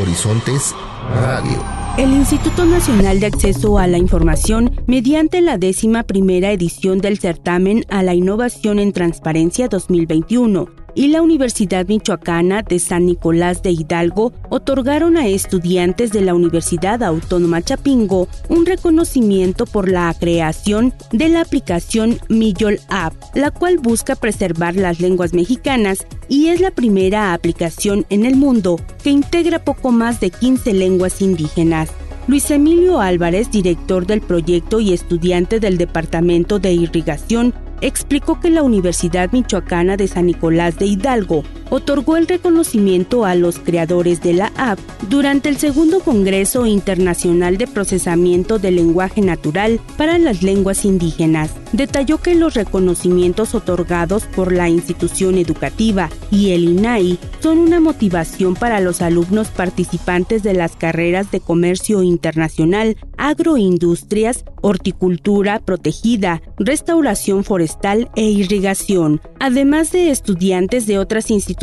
Horizontes 0.00 0.72
Radio. 1.20 1.60
El 1.96 2.12
Instituto 2.12 2.64
Nacional 2.64 3.18
de 3.18 3.26
Acceso 3.26 3.76
a 3.76 3.88
la 3.88 3.98
Información, 3.98 4.80
mediante 4.86 5.40
la 5.40 5.58
décima 5.58 6.04
primera 6.04 6.52
edición 6.52 6.98
del 6.98 7.18
certamen 7.18 7.84
a 7.88 8.04
la 8.04 8.14
innovación 8.14 8.78
en 8.78 8.92
transparencia 8.92 9.66
2021, 9.66 10.68
y 10.98 11.06
la 11.06 11.22
Universidad 11.22 11.86
Michoacana 11.86 12.62
de 12.62 12.80
San 12.80 13.06
Nicolás 13.06 13.62
de 13.62 13.70
Hidalgo 13.70 14.32
otorgaron 14.48 15.16
a 15.16 15.28
estudiantes 15.28 16.10
de 16.10 16.22
la 16.22 16.34
Universidad 16.34 17.04
Autónoma 17.04 17.62
Chapingo 17.62 18.26
un 18.48 18.66
reconocimiento 18.66 19.64
por 19.64 19.88
la 19.88 20.12
creación 20.18 20.92
de 21.12 21.28
la 21.28 21.42
aplicación 21.42 22.18
Millol 22.28 22.80
App, 22.88 23.14
la 23.34 23.52
cual 23.52 23.78
busca 23.78 24.16
preservar 24.16 24.74
las 24.74 24.98
lenguas 24.98 25.34
mexicanas 25.34 26.04
y 26.28 26.48
es 26.48 26.60
la 26.60 26.72
primera 26.72 27.32
aplicación 27.32 28.04
en 28.10 28.26
el 28.26 28.34
mundo 28.34 28.80
que 29.04 29.10
integra 29.10 29.64
poco 29.64 29.92
más 29.92 30.18
de 30.18 30.30
15 30.30 30.72
lenguas 30.74 31.22
indígenas. 31.22 31.90
Luis 32.26 32.50
Emilio 32.50 33.00
Álvarez, 33.00 33.52
director 33.52 34.04
del 34.04 34.20
proyecto 34.20 34.80
y 34.80 34.92
estudiante 34.92 35.60
del 35.60 35.78
Departamento 35.78 36.58
de 36.58 36.72
Irrigación 36.72 37.54
explicó 37.80 38.40
que 38.40 38.50
la 38.50 38.62
Universidad 38.62 39.30
Michoacana 39.32 39.96
de 39.96 40.08
San 40.08 40.26
Nicolás 40.26 40.78
de 40.78 40.86
Hidalgo 40.86 41.44
otorgó 41.70 42.16
el 42.16 42.26
reconocimiento 42.26 43.24
a 43.24 43.34
los 43.34 43.58
creadores 43.58 44.22
de 44.22 44.32
la 44.32 44.52
app 44.56 44.78
durante 45.08 45.48
el 45.48 45.58
segundo 45.58 46.00
Congreso 46.00 46.66
Internacional 46.66 47.58
de 47.58 47.66
Procesamiento 47.66 48.58
del 48.58 48.76
Lenguaje 48.76 49.20
Natural 49.20 49.80
para 49.96 50.18
las 50.18 50.42
Lenguas 50.42 50.84
Indígenas. 50.84 51.50
Detalló 51.72 52.18
que 52.18 52.34
los 52.34 52.54
reconocimientos 52.54 53.54
otorgados 53.54 54.24
por 54.24 54.52
la 54.52 54.68
institución 54.68 55.36
educativa 55.36 56.08
y 56.30 56.52
el 56.52 56.64
INAI 56.64 57.18
son 57.40 57.58
una 57.58 57.80
motivación 57.80 58.54
para 58.54 58.80
los 58.80 59.02
alumnos 59.02 59.48
participantes 59.48 60.42
de 60.42 60.54
las 60.54 60.76
carreras 60.76 61.30
de 61.30 61.40
comercio 61.40 62.02
internacional, 62.02 62.96
agroindustrias, 63.18 64.44
horticultura 64.62 65.60
protegida, 65.60 66.40
restauración 66.58 67.44
forestal 67.44 68.10
e 68.16 68.22
irrigación, 68.22 69.20
además 69.40 69.92
de 69.92 70.10
estudiantes 70.10 70.86
de 70.86 70.98
otras 70.98 71.30
instituciones 71.30 71.57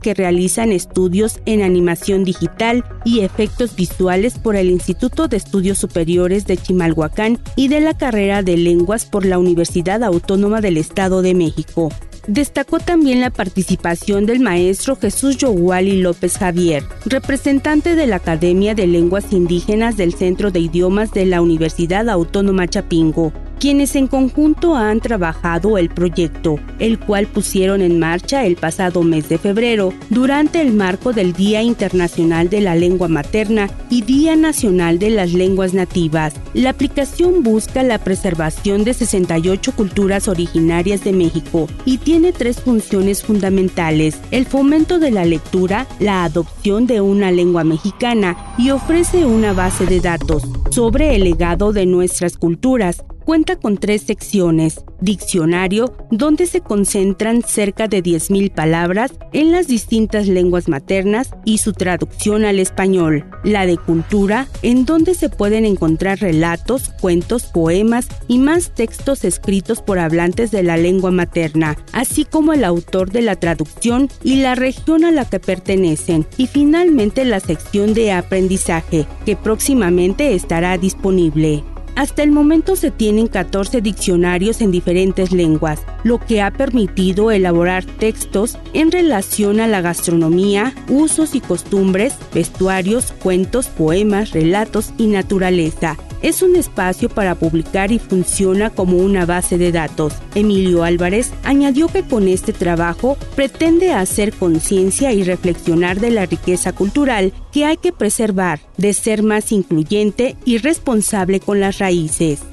que 0.00 0.14
realizan 0.14 0.72
estudios 0.72 1.40
en 1.46 1.62
animación 1.62 2.24
digital 2.24 2.84
y 3.04 3.20
efectos 3.20 3.76
visuales 3.76 4.38
por 4.38 4.56
el 4.56 4.70
Instituto 4.70 5.28
de 5.28 5.36
Estudios 5.36 5.78
Superiores 5.78 6.46
de 6.46 6.56
Chimalhuacán 6.56 7.38
y 7.54 7.68
de 7.68 7.80
la 7.80 7.96
carrera 7.96 8.42
de 8.42 8.56
lenguas 8.56 9.04
por 9.04 9.24
la 9.24 9.38
Universidad 9.38 10.02
Autónoma 10.02 10.60
del 10.60 10.76
Estado 10.76 11.22
de 11.22 11.34
México. 11.34 11.90
Destacó 12.26 12.80
también 12.80 13.20
la 13.20 13.30
participación 13.30 14.26
del 14.26 14.40
maestro 14.40 14.96
Jesús 14.96 15.36
Yoguali 15.36 16.00
López 16.02 16.38
Javier, 16.38 16.82
representante 17.04 17.94
de 17.94 18.08
la 18.08 18.16
Academia 18.16 18.74
de 18.74 18.88
Lenguas 18.88 19.32
Indígenas 19.32 19.96
del 19.96 20.12
Centro 20.12 20.50
de 20.50 20.58
Idiomas 20.58 21.12
de 21.12 21.24
la 21.24 21.40
Universidad 21.40 22.08
Autónoma 22.08 22.66
Chapingo, 22.66 23.32
quienes 23.58 23.96
en 23.96 24.06
conjunto 24.06 24.76
han 24.76 25.00
trabajado 25.00 25.78
el 25.78 25.88
proyecto, 25.88 26.58
el 26.78 26.98
cual 26.98 27.26
pusieron 27.26 27.80
en 27.80 27.98
marcha 27.98 28.44
el 28.44 28.56
pasado 28.56 29.02
mes 29.02 29.28
de 29.28 29.38
febrero 29.38 29.92
durante 30.10 30.60
el 30.60 30.72
marco 30.72 31.12
del 31.12 31.32
Día 31.32 31.62
Internacional 31.62 32.48
de 32.48 32.60
la 32.60 32.74
Lengua 32.74 33.08
Materna 33.08 33.68
y 33.90 34.02
Día 34.02 34.36
Nacional 34.36 34.98
de 34.98 35.10
las 35.10 35.32
Lenguas 35.32 35.74
Nativas. 35.74 36.34
La 36.54 36.70
aplicación 36.70 37.42
busca 37.42 37.82
la 37.82 37.98
preservación 37.98 38.84
de 38.84 38.94
68 38.94 39.72
culturas 39.72 40.28
originarias 40.28 41.04
de 41.04 41.12
México 41.12 41.68
y 41.84 41.98
tiene 41.98 42.32
tres 42.32 42.60
funciones 42.60 43.22
fundamentales, 43.22 44.20
el 44.30 44.46
fomento 44.46 44.98
de 44.98 45.10
la 45.10 45.24
lectura, 45.24 45.86
la 45.98 46.24
adopción 46.24 46.86
de 46.86 47.00
una 47.00 47.30
lengua 47.30 47.64
mexicana 47.64 48.36
y 48.58 48.70
ofrece 48.70 49.26
una 49.26 49.52
base 49.52 49.86
de 49.86 50.00
datos 50.00 50.42
sobre 50.70 51.14
el 51.14 51.24
legado 51.24 51.72
de 51.72 51.86
nuestras 51.86 52.36
culturas, 52.36 53.04
cuenta 53.26 53.56
con 53.56 53.76
tres 53.76 54.02
secciones. 54.02 54.84
Diccionario, 55.00 55.94
donde 56.10 56.46
se 56.46 56.60
concentran 56.60 57.42
cerca 57.42 57.88
de 57.88 58.02
10.000 58.02 58.52
palabras 58.54 59.12
en 59.32 59.50
las 59.50 59.66
distintas 59.66 60.28
lenguas 60.28 60.68
maternas 60.68 61.30
y 61.44 61.58
su 61.58 61.72
traducción 61.72 62.44
al 62.44 62.60
español. 62.60 63.26
La 63.42 63.66
de 63.66 63.76
cultura, 63.76 64.46
en 64.62 64.86
donde 64.86 65.14
se 65.14 65.28
pueden 65.28 65.64
encontrar 65.64 66.20
relatos, 66.20 66.90
cuentos, 67.00 67.46
poemas 67.46 68.06
y 68.28 68.38
más 68.38 68.72
textos 68.74 69.24
escritos 69.24 69.82
por 69.82 69.98
hablantes 69.98 70.52
de 70.52 70.62
la 70.62 70.76
lengua 70.76 71.10
materna, 71.10 71.76
así 71.92 72.24
como 72.24 72.52
el 72.52 72.64
autor 72.64 73.10
de 73.10 73.22
la 73.22 73.34
traducción 73.34 74.08
y 74.22 74.36
la 74.36 74.54
región 74.54 75.04
a 75.04 75.10
la 75.10 75.24
que 75.24 75.40
pertenecen. 75.40 76.26
Y 76.36 76.46
finalmente 76.46 77.24
la 77.24 77.40
sección 77.40 77.92
de 77.92 78.12
aprendizaje, 78.12 79.04
que 79.26 79.34
próximamente 79.34 80.34
estará 80.34 80.78
disponible. 80.78 81.64
Hasta 81.96 82.22
el 82.22 82.30
momento 82.30 82.76
se 82.76 82.90
tienen 82.90 83.26
14 83.26 83.80
diccionarios 83.80 84.60
en 84.60 84.70
diferentes 84.70 85.32
lenguas, 85.32 85.80
lo 86.04 86.18
que 86.18 86.42
ha 86.42 86.50
permitido 86.50 87.30
elaborar 87.30 87.86
textos 87.86 88.58
en 88.74 88.92
relación 88.92 89.60
a 89.60 89.66
la 89.66 89.80
gastronomía, 89.80 90.74
usos 90.90 91.34
y 91.34 91.40
costumbres, 91.40 92.14
vestuarios, 92.34 93.12
cuentos, 93.12 93.68
poemas, 93.68 94.32
relatos 94.32 94.92
y 94.98 95.06
naturaleza 95.06 95.96
es 96.22 96.42
un 96.42 96.56
espacio 96.56 97.08
para 97.08 97.34
publicar 97.34 97.92
y 97.92 97.98
funciona 97.98 98.70
como 98.70 98.98
una 98.98 99.26
base 99.26 99.58
de 99.58 99.70
datos. 99.70 100.14
Emilio 100.34 100.82
Álvarez 100.82 101.32
añadió 101.44 101.88
que 101.88 102.02
con 102.02 102.26
este 102.26 102.52
trabajo 102.52 103.16
pretende 103.34 103.92
hacer 103.92 104.32
conciencia 104.32 105.12
y 105.12 105.22
reflexionar 105.22 106.00
de 106.00 106.10
la 106.10 106.26
riqueza 106.26 106.72
cultural 106.72 107.32
que 107.52 107.64
hay 107.64 107.76
que 107.76 107.92
preservar, 107.92 108.60
de 108.76 108.92
ser 108.92 109.22
más 109.22 109.52
incluyente 109.52 110.36
y 110.44 110.58
responsable 110.58 111.40
con 111.40 111.60
las 111.60 111.78
raíces. 111.78 111.85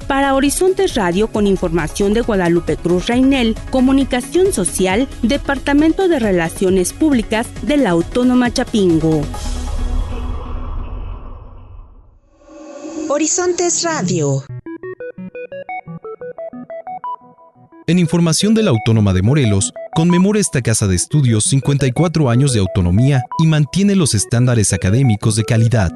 Para 0.06 0.34
Horizontes 0.34 0.94
Radio, 0.94 1.26
con 1.26 1.48
información 1.48 2.14
de 2.14 2.20
Guadalupe 2.20 2.76
Cruz 2.76 3.08
Reinel, 3.08 3.56
Comunicación 3.70 4.52
Social, 4.52 5.08
Departamento 5.22 6.06
de 6.06 6.20
Relaciones 6.20 6.92
Públicas 6.92 7.48
de 7.62 7.76
la 7.76 7.90
Autónoma 7.90 8.52
Chapingo. 8.52 9.22
Horizontes 13.08 13.82
Radio. 13.82 14.44
En 17.88 17.98
información 17.98 18.54
de 18.54 18.62
la 18.62 18.70
Autónoma 18.70 19.12
de 19.12 19.22
Morelos, 19.22 19.72
conmemora 19.96 20.38
esta 20.38 20.62
casa 20.62 20.86
de 20.86 20.94
estudios 20.94 21.44
54 21.44 22.30
años 22.30 22.52
de 22.52 22.60
autonomía 22.60 23.24
y 23.40 23.48
mantiene 23.48 23.96
los 23.96 24.14
estándares 24.14 24.72
académicos 24.72 25.34
de 25.34 25.44
calidad. 25.44 25.90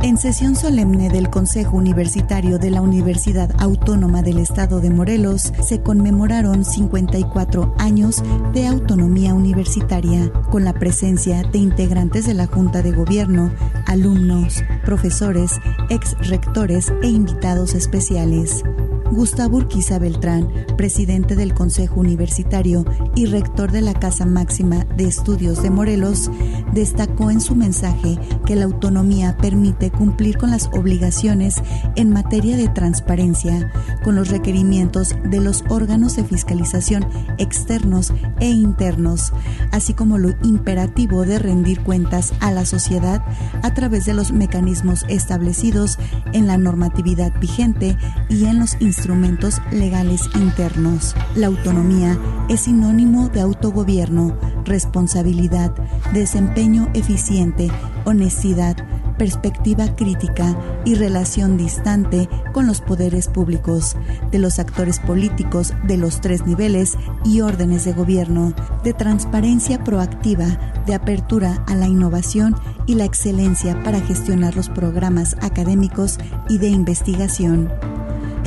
En 0.00 0.16
sesión 0.16 0.54
solemne 0.54 1.08
del 1.08 1.28
Consejo 1.28 1.76
Universitario 1.76 2.58
de 2.58 2.70
la 2.70 2.80
Universidad 2.80 3.50
Autónoma 3.58 4.22
del 4.22 4.38
Estado 4.38 4.80
de 4.80 4.90
Morelos 4.90 5.52
se 5.60 5.82
conmemoraron 5.82 6.64
54 6.64 7.74
años 7.78 8.22
de 8.52 8.68
autonomía 8.68 9.34
universitaria, 9.34 10.30
con 10.52 10.64
la 10.64 10.72
presencia 10.72 11.42
de 11.42 11.58
integrantes 11.58 12.26
de 12.26 12.34
la 12.34 12.46
Junta 12.46 12.80
de 12.80 12.92
Gobierno, 12.92 13.52
alumnos, 13.86 14.62
profesores, 14.84 15.58
ex 15.90 16.16
rectores 16.28 16.92
e 17.02 17.08
invitados 17.08 17.74
especiales. 17.74 18.62
Gustavo 19.10 19.56
Urquiza 19.56 19.98
Beltrán, 19.98 20.48
presidente 20.76 21.34
del 21.34 21.54
Consejo 21.54 22.00
Universitario 22.00 22.84
y 23.14 23.26
rector 23.26 23.72
de 23.72 23.80
la 23.80 23.94
Casa 23.94 24.26
Máxima 24.26 24.84
de 24.96 25.04
Estudios 25.04 25.62
de 25.62 25.70
Morelos, 25.70 26.30
destacó 26.72 27.30
en 27.30 27.40
su 27.40 27.54
mensaje 27.54 28.18
que 28.44 28.54
la 28.54 28.64
autonomía 28.64 29.36
permite 29.38 29.90
cumplir 29.90 30.36
con 30.36 30.50
las 30.50 30.68
obligaciones 30.72 31.56
en 31.96 32.10
materia 32.10 32.56
de 32.56 32.68
transparencia, 32.68 33.72
con 34.04 34.14
los 34.14 34.28
requerimientos 34.28 35.16
de 35.24 35.40
los 35.40 35.64
órganos 35.68 36.16
de 36.16 36.24
fiscalización 36.24 37.06
externos 37.38 38.12
e 38.40 38.48
internos, 38.48 39.32
así 39.72 39.94
como 39.94 40.18
lo 40.18 40.34
imperativo 40.42 41.24
de 41.24 41.38
rendir 41.38 41.80
cuentas 41.80 42.34
a 42.40 42.50
la 42.50 42.66
sociedad 42.66 43.24
a 43.62 43.74
través 43.74 44.04
de 44.04 44.14
los 44.14 44.32
mecanismos 44.32 45.04
establecidos 45.08 45.98
en 46.32 46.46
la 46.46 46.58
normatividad 46.58 47.32
vigente 47.40 47.96
y 48.28 48.44
en 48.44 48.58
los 48.58 48.76
instrumentos 48.98 49.60
legales 49.70 50.28
internos. 50.34 51.14
La 51.36 51.46
autonomía 51.46 52.18
es 52.48 52.62
sinónimo 52.62 53.28
de 53.28 53.40
autogobierno, 53.40 54.36
responsabilidad, 54.64 55.72
desempeño 56.12 56.90
eficiente, 56.94 57.70
honestidad, 58.04 58.76
perspectiva 59.16 59.94
crítica 59.94 60.56
y 60.84 60.96
relación 60.96 61.56
distante 61.56 62.28
con 62.52 62.66
los 62.66 62.80
poderes 62.80 63.28
públicos, 63.28 63.96
de 64.32 64.40
los 64.40 64.58
actores 64.58 64.98
políticos 64.98 65.74
de 65.84 65.96
los 65.96 66.20
tres 66.20 66.44
niveles 66.44 66.96
y 67.24 67.40
órdenes 67.40 67.84
de 67.84 67.92
gobierno, 67.92 68.52
de 68.82 68.94
transparencia 68.94 69.84
proactiva, 69.84 70.46
de 70.86 70.94
apertura 70.94 71.62
a 71.68 71.76
la 71.76 71.86
innovación 71.86 72.56
y 72.86 72.96
la 72.96 73.04
excelencia 73.04 73.80
para 73.84 74.00
gestionar 74.00 74.56
los 74.56 74.68
programas 74.68 75.36
académicos 75.40 76.18
y 76.48 76.58
de 76.58 76.68
investigación. 76.68 77.68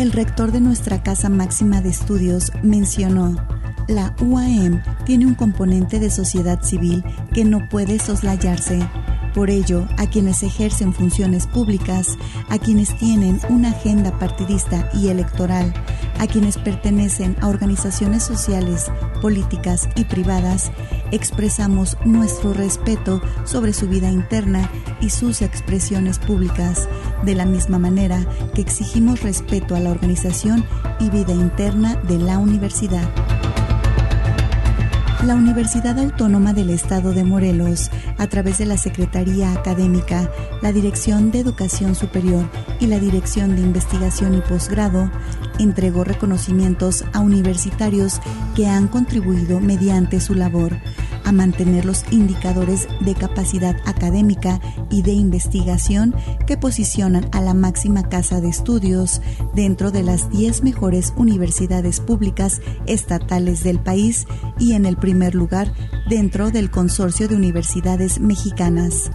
El 0.01 0.13
rector 0.13 0.51
de 0.51 0.61
nuestra 0.61 1.03
Casa 1.03 1.29
Máxima 1.29 1.79
de 1.79 1.89
Estudios 1.89 2.51
mencionó, 2.63 3.35
la 3.87 4.15
UAM 4.19 4.81
tiene 5.05 5.27
un 5.27 5.35
componente 5.35 5.99
de 5.99 6.09
sociedad 6.09 6.63
civil 6.63 7.03
que 7.35 7.45
no 7.45 7.69
puede 7.69 7.99
soslayarse. 7.99 8.79
Por 9.35 9.51
ello, 9.51 9.87
a 9.99 10.07
quienes 10.07 10.41
ejercen 10.41 10.91
funciones 10.91 11.45
públicas, 11.45 12.17
a 12.49 12.57
quienes 12.57 12.97
tienen 12.97 13.39
una 13.47 13.69
agenda 13.69 14.17
partidista 14.17 14.89
y 14.91 15.09
electoral, 15.09 15.71
a 16.17 16.25
quienes 16.25 16.57
pertenecen 16.57 17.37
a 17.39 17.47
organizaciones 17.47 18.23
sociales, 18.23 18.91
políticas 19.21 19.87
y 19.95 20.05
privadas, 20.05 20.71
expresamos 21.11 21.95
nuestro 22.05 22.53
respeto 22.53 23.21
sobre 23.45 23.71
su 23.71 23.87
vida 23.87 24.09
interna 24.09 24.67
y 24.99 25.11
sus 25.11 25.43
expresiones 25.43 26.17
públicas, 26.17 26.89
de 27.23 27.35
la 27.35 27.45
misma 27.45 27.79
manera 27.79 28.25
que 28.53 28.61
exigimos 28.61 29.21
respeto 29.21 29.75
a 29.75 29.79
la 29.79 29.91
organización 29.91 30.65
y 30.99 31.09
vida 31.09 31.33
interna 31.33 31.95
de 31.95 32.17
la 32.17 32.37
universidad. 32.37 33.07
La 35.25 35.35
Universidad 35.35 35.99
Autónoma 35.99 36.51
del 36.51 36.71
Estado 36.71 37.13
de 37.13 37.23
Morelos, 37.23 37.91
a 38.17 38.25
través 38.25 38.57
de 38.57 38.65
la 38.65 38.75
Secretaría 38.75 39.51
Académica, 39.53 40.31
la 40.63 40.71
Dirección 40.71 41.29
de 41.29 41.39
Educación 41.39 41.93
Superior 41.93 42.43
y 42.79 42.87
la 42.87 42.99
Dirección 42.99 43.55
de 43.55 43.61
Investigación 43.61 44.33
y 44.33 44.41
Posgrado, 44.41 45.11
entregó 45.59 46.03
reconocimientos 46.03 47.05
a 47.13 47.19
universitarios 47.19 48.19
que 48.55 48.67
han 48.67 48.87
contribuido 48.87 49.59
mediante 49.59 50.19
su 50.19 50.33
labor 50.33 50.75
mantener 51.31 51.85
los 51.85 52.03
indicadores 52.11 52.87
de 52.99 53.15
capacidad 53.15 53.75
académica 53.85 54.59
y 54.89 55.01
de 55.01 55.11
investigación 55.13 56.15
que 56.47 56.57
posicionan 56.57 57.29
a 57.31 57.41
la 57.41 57.53
máxima 57.53 58.09
casa 58.09 58.41
de 58.41 58.49
estudios 58.49 59.21
dentro 59.53 59.91
de 59.91 60.03
las 60.03 60.29
10 60.29 60.63
mejores 60.63 61.13
universidades 61.15 61.99
públicas 61.99 62.61
estatales 62.85 63.63
del 63.63 63.79
país 63.79 64.27
y 64.59 64.73
en 64.73 64.85
el 64.85 64.97
primer 64.97 65.35
lugar 65.35 65.73
dentro 66.09 66.51
del 66.51 66.71
consorcio 66.71 67.27
de 67.27 67.35
universidades 67.35 68.19
mexicanas. 68.19 69.11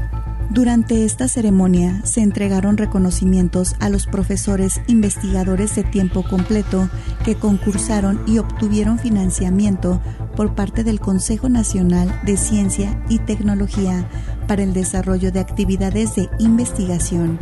Durante 0.51 1.05
esta 1.05 1.27
ceremonia 1.27 2.01
se 2.05 2.23
entregaron 2.23 2.77
reconocimientos 2.77 3.75
a 3.81 3.89
los 3.89 4.07
profesores 4.07 4.81
investigadores 4.87 5.75
de 5.75 5.83
tiempo 5.83 6.23
completo 6.23 6.89
que 7.25 7.35
concursaron 7.35 8.23
y 8.27 8.39
obtuvieron 8.39 8.99
financiamiento 8.99 10.01
por 10.37 10.55
parte 10.55 10.85
del 10.85 11.01
Consejo 11.01 11.49
Nacional 11.49 12.21
de 12.25 12.37
Ciencia 12.37 13.03
y 13.09 13.19
Tecnología 13.19 14.09
para 14.47 14.63
el 14.63 14.73
desarrollo 14.73 15.33
de 15.33 15.41
actividades 15.41 16.15
de 16.15 16.31
investigación, 16.39 17.41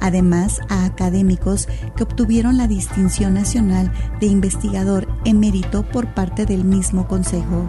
además 0.00 0.60
a 0.70 0.86
académicos 0.86 1.68
que 1.94 2.04
obtuvieron 2.04 2.56
la 2.56 2.66
distinción 2.66 3.34
nacional 3.34 3.92
de 4.18 4.26
investigador 4.26 5.06
emérito 5.24 5.86
por 5.86 6.14
parte 6.14 6.46
del 6.46 6.64
mismo 6.64 7.06
Consejo. 7.06 7.68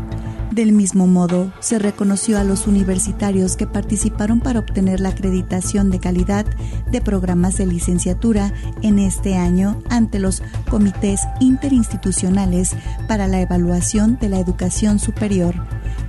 Del 0.58 0.72
mismo 0.72 1.06
modo, 1.06 1.54
se 1.60 1.78
reconoció 1.78 2.40
a 2.40 2.44
los 2.44 2.66
universitarios 2.66 3.56
que 3.56 3.68
participaron 3.68 4.40
para 4.40 4.58
obtener 4.58 5.00
la 5.00 5.10
acreditación 5.10 5.92
de 5.92 6.00
calidad 6.00 6.48
de 6.90 7.00
programas 7.00 7.60
de 7.60 7.68
licenciatura 7.68 8.52
en 8.82 8.98
este 8.98 9.36
año 9.36 9.84
ante 9.92 10.18
los 10.18 10.42
comités 10.68 11.22
interinstitucionales 11.40 12.76
para 13.08 13.28
la 13.28 13.40
evaluación 13.40 14.18
de 14.20 14.30
la 14.30 14.40
educación 14.40 14.98
superior, 14.98 15.54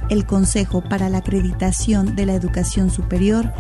el 0.09 0.27
Consejo 0.27 0.83
para 0.83 1.09
la 1.09 1.19
Acreditación 1.19 2.17
de 2.17 2.27
la 2.27 2.35
Educación 2.35 2.91
Superior 2.91 3.53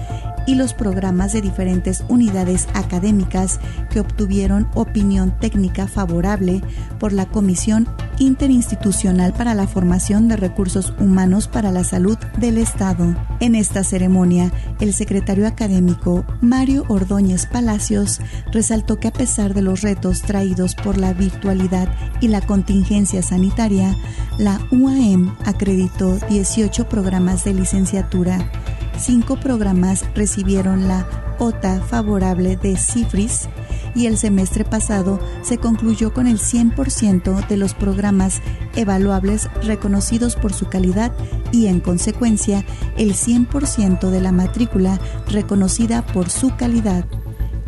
y 0.47 0.55
los 0.55 0.73
programas 0.73 1.33
de 1.33 1.43
diferentes 1.43 2.05
unidades 2.09 2.69
académicas 2.73 3.61
que 3.91 4.01
obtuvieron 4.01 4.69
opinión 4.75 5.39
técnica 5.39 5.87
favorable 5.87 6.63
por 6.99 7.13
la 7.13 7.27
Comisión 7.27 7.87
Interinstitucional 8.19 9.35
para 9.35 9.55
la 9.55 9.67
Formación 9.67 10.27
de 10.27 10.37
Recursos 10.37 10.95
Humanos 10.99 11.49
para 11.49 11.71
la 11.71 11.85
Salud 11.85 12.17
del 12.39 12.59
Estado. 12.59 13.15
En 13.41 13.55
esta 13.55 13.85
ceremonia, 13.85 14.53
el 14.81 14.93
secretario 14.93 15.47
académico 15.47 16.25
Mario 16.41 16.85
Ordóñez 16.89 17.47
Palacios 17.47 18.21
resaltó 18.53 18.99
que 18.99 19.09
a 19.09 19.13
pesar 19.13 19.55
de 19.55 19.63
los 19.63 19.83
retos 19.83 20.23
traídos 20.23 20.75
por 20.75 20.99
la 20.99 21.13
virtualidad 21.13 21.89
y 22.21 22.29
la 22.29 22.41
contingencia 22.41 23.23
sanitaria, 23.23 23.97
la 24.39 24.61
UAM 24.73 25.37
acreditó 25.45 26.19
18 26.29 26.89
programas 26.89 27.45
de 27.45 27.55
licenciatura. 27.55 28.51
Cinco 28.99 29.39
programas 29.39 30.05
recibieron 30.17 30.89
la 30.89 31.07
OTA 31.39 31.81
favorable 31.81 32.57
de 32.57 32.77
CIFRIS 32.77 33.49
y 33.95 34.07
el 34.07 34.19
semestre 34.19 34.65
pasado 34.65 35.21
se 35.43 35.59
concluyó 35.59 36.13
con 36.13 36.27
el 36.27 36.39
100% 36.39 37.47
de 37.47 37.57
los 37.57 37.75
programas 37.75 38.41
evaluables 38.77 39.49
reconocidos 39.63 40.37
por 40.37 40.53
su 40.53 40.67
calidad 40.67 41.13
y 41.53 41.67
en 41.67 41.81
consecuencia 41.81 42.65
el 42.97 43.15
100% 43.15 44.11
de 44.11 44.21
la 44.21 44.33
matrícula 44.33 45.01
reconocida 45.29 46.07
por 46.07 46.31
su 46.31 46.55
calidad. 46.57 47.07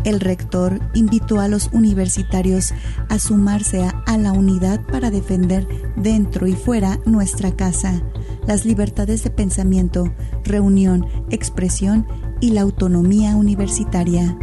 El 0.05 0.21
rector 0.21 0.81
invitó 0.95 1.41
a 1.41 1.49
los 1.49 1.69
universitarios 1.73 2.73
a 3.09 3.19
sumarse 3.19 3.85
a, 3.85 4.17
la 4.17 4.33
unidad 4.33 4.81
para 4.87 5.11
defender 5.11 5.67
dentro 5.97 6.47
y 6.47 6.55
fuera 6.55 6.99
nuestra 7.05 7.55
casa 7.55 8.03
las 8.47 8.65
libertades 8.65 9.23
de 9.23 9.31
pensamiento, 9.31 10.13
reunión, 10.45 11.07
expresión 11.31 12.07
y 12.41 12.53
la 12.53 12.63
autonomía 12.63 13.37
universitaria. 13.37 14.37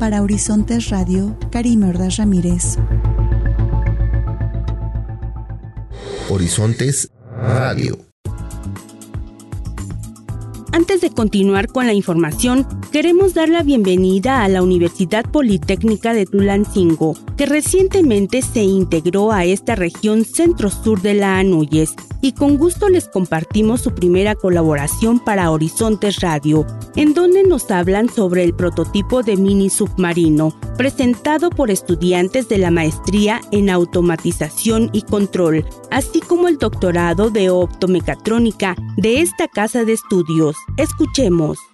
Para 0.00 0.22
Horizontes 0.22 0.88
Radio, 0.88 1.36
Karim 1.50 1.84
Ordaz 1.84 2.16
Ramírez. 2.16 2.78
Horizontes 6.30 7.10
Radio. 7.36 8.09
Antes 10.72 11.00
de 11.00 11.10
continuar 11.10 11.66
con 11.66 11.86
la 11.86 11.94
información, 11.94 12.64
queremos 12.92 13.34
dar 13.34 13.48
la 13.48 13.64
bienvenida 13.64 14.44
a 14.44 14.48
la 14.48 14.62
Universidad 14.62 15.24
Politécnica 15.28 16.14
de 16.14 16.26
Tulancingo, 16.26 17.16
que 17.36 17.46
recientemente 17.46 18.40
se 18.40 18.62
integró 18.62 19.32
a 19.32 19.44
esta 19.44 19.74
región 19.74 20.24
centro-sur 20.24 21.02
de 21.02 21.14
la 21.14 21.38
Anuyes 21.38 21.96
y 22.22 22.32
con 22.32 22.56
gusto 22.56 22.88
les 22.88 23.08
compartimos 23.08 23.80
su 23.80 23.94
primera 23.94 24.34
colaboración 24.34 25.18
para 25.20 25.50
Horizontes 25.50 26.20
Radio, 26.20 26.66
en 26.94 27.14
donde 27.14 27.42
nos 27.42 27.70
hablan 27.70 28.08
sobre 28.08 28.44
el 28.44 28.54
prototipo 28.54 29.22
de 29.22 29.36
mini 29.36 29.70
submarino, 29.70 30.54
presentado 30.76 31.50
por 31.50 31.70
estudiantes 31.70 32.48
de 32.48 32.58
la 32.58 32.70
maestría 32.70 33.40
en 33.50 33.70
automatización 33.70 34.90
y 34.92 35.02
control, 35.02 35.64
así 35.90 36.20
como 36.20 36.46
el 36.48 36.58
doctorado 36.58 37.30
de 37.30 37.50
optomecatrónica 37.50 38.76
de 38.96 39.20
esta 39.20 39.48
casa 39.48 39.84
de 39.84 39.94
estudios. 39.94 40.56
Escuchemos. 40.76 41.69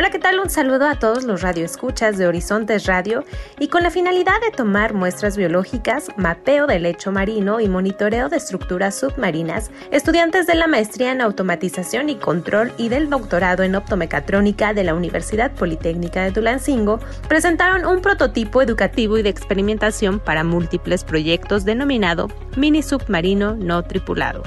Hola, 0.00 0.08
¿qué 0.08 0.18
tal? 0.18 0.40
Un 0.40 0.48
saludo 0.48 0.86
a 0.86 0.98
todos 0.98 1.24
los 1.24 1.42
radioescuchas 1.42 2.16
de 2.16 2.26
Horizontes 2.26 2.86
Radio 2.86 3.22
y 3.58 3.68
con 3.68 3.82
la 3.82 3.90
finalidad 3.90 4.40
de 4.40 4.50
tomar 4.50 4.94
muestras 4.94 5.36
biológicas, 5.36 6.08
mapeo 6.16 6.66
del 6.66 6.84
lecho 6.84 7.12
marino 7.12 7.60
y 7.60 7.68
monitoreo 7.68 8.30
de 8.30 8.38
estructuras 8.38 8.98
submarinas, 8.98 9.70
estudiantes 9.90 10.46
de 10.46 10.54
la 10.54 10.68
maestría 10.68 11.12
en 11.12 11.20
automatización 11.20 12.08
y 12.08 12.14
control 12.14 12.72
y 12.78 12.88
del 12.88 13.10
doctorado 13.10 13.62
en 13.62 13.74
optomecatrónica 13.74 14.72
de 14.72 14.84
la 14.84 14.94
Universidad 14.94 15.52
Politécnica 15.52 16.22
de 16.22 16.32
Tulancingo 16.32 16.98
presentaron 17.28 17.84
un 17.84 18.00
prototipo 18.00 18.62
educativo 18.62 19.18
y 19.18 19.22
de 19.22 19.28
experimentación 19.28 20.18
para 20.18 20.44
múltiples 20.44 21.04
proyectos 21.04 21.66
denominado 21.66 22.28
Mini 22.56 22.82
Submarino 22.82 23.54
No 23.54 23.84
Tripulado. 23.84 24.44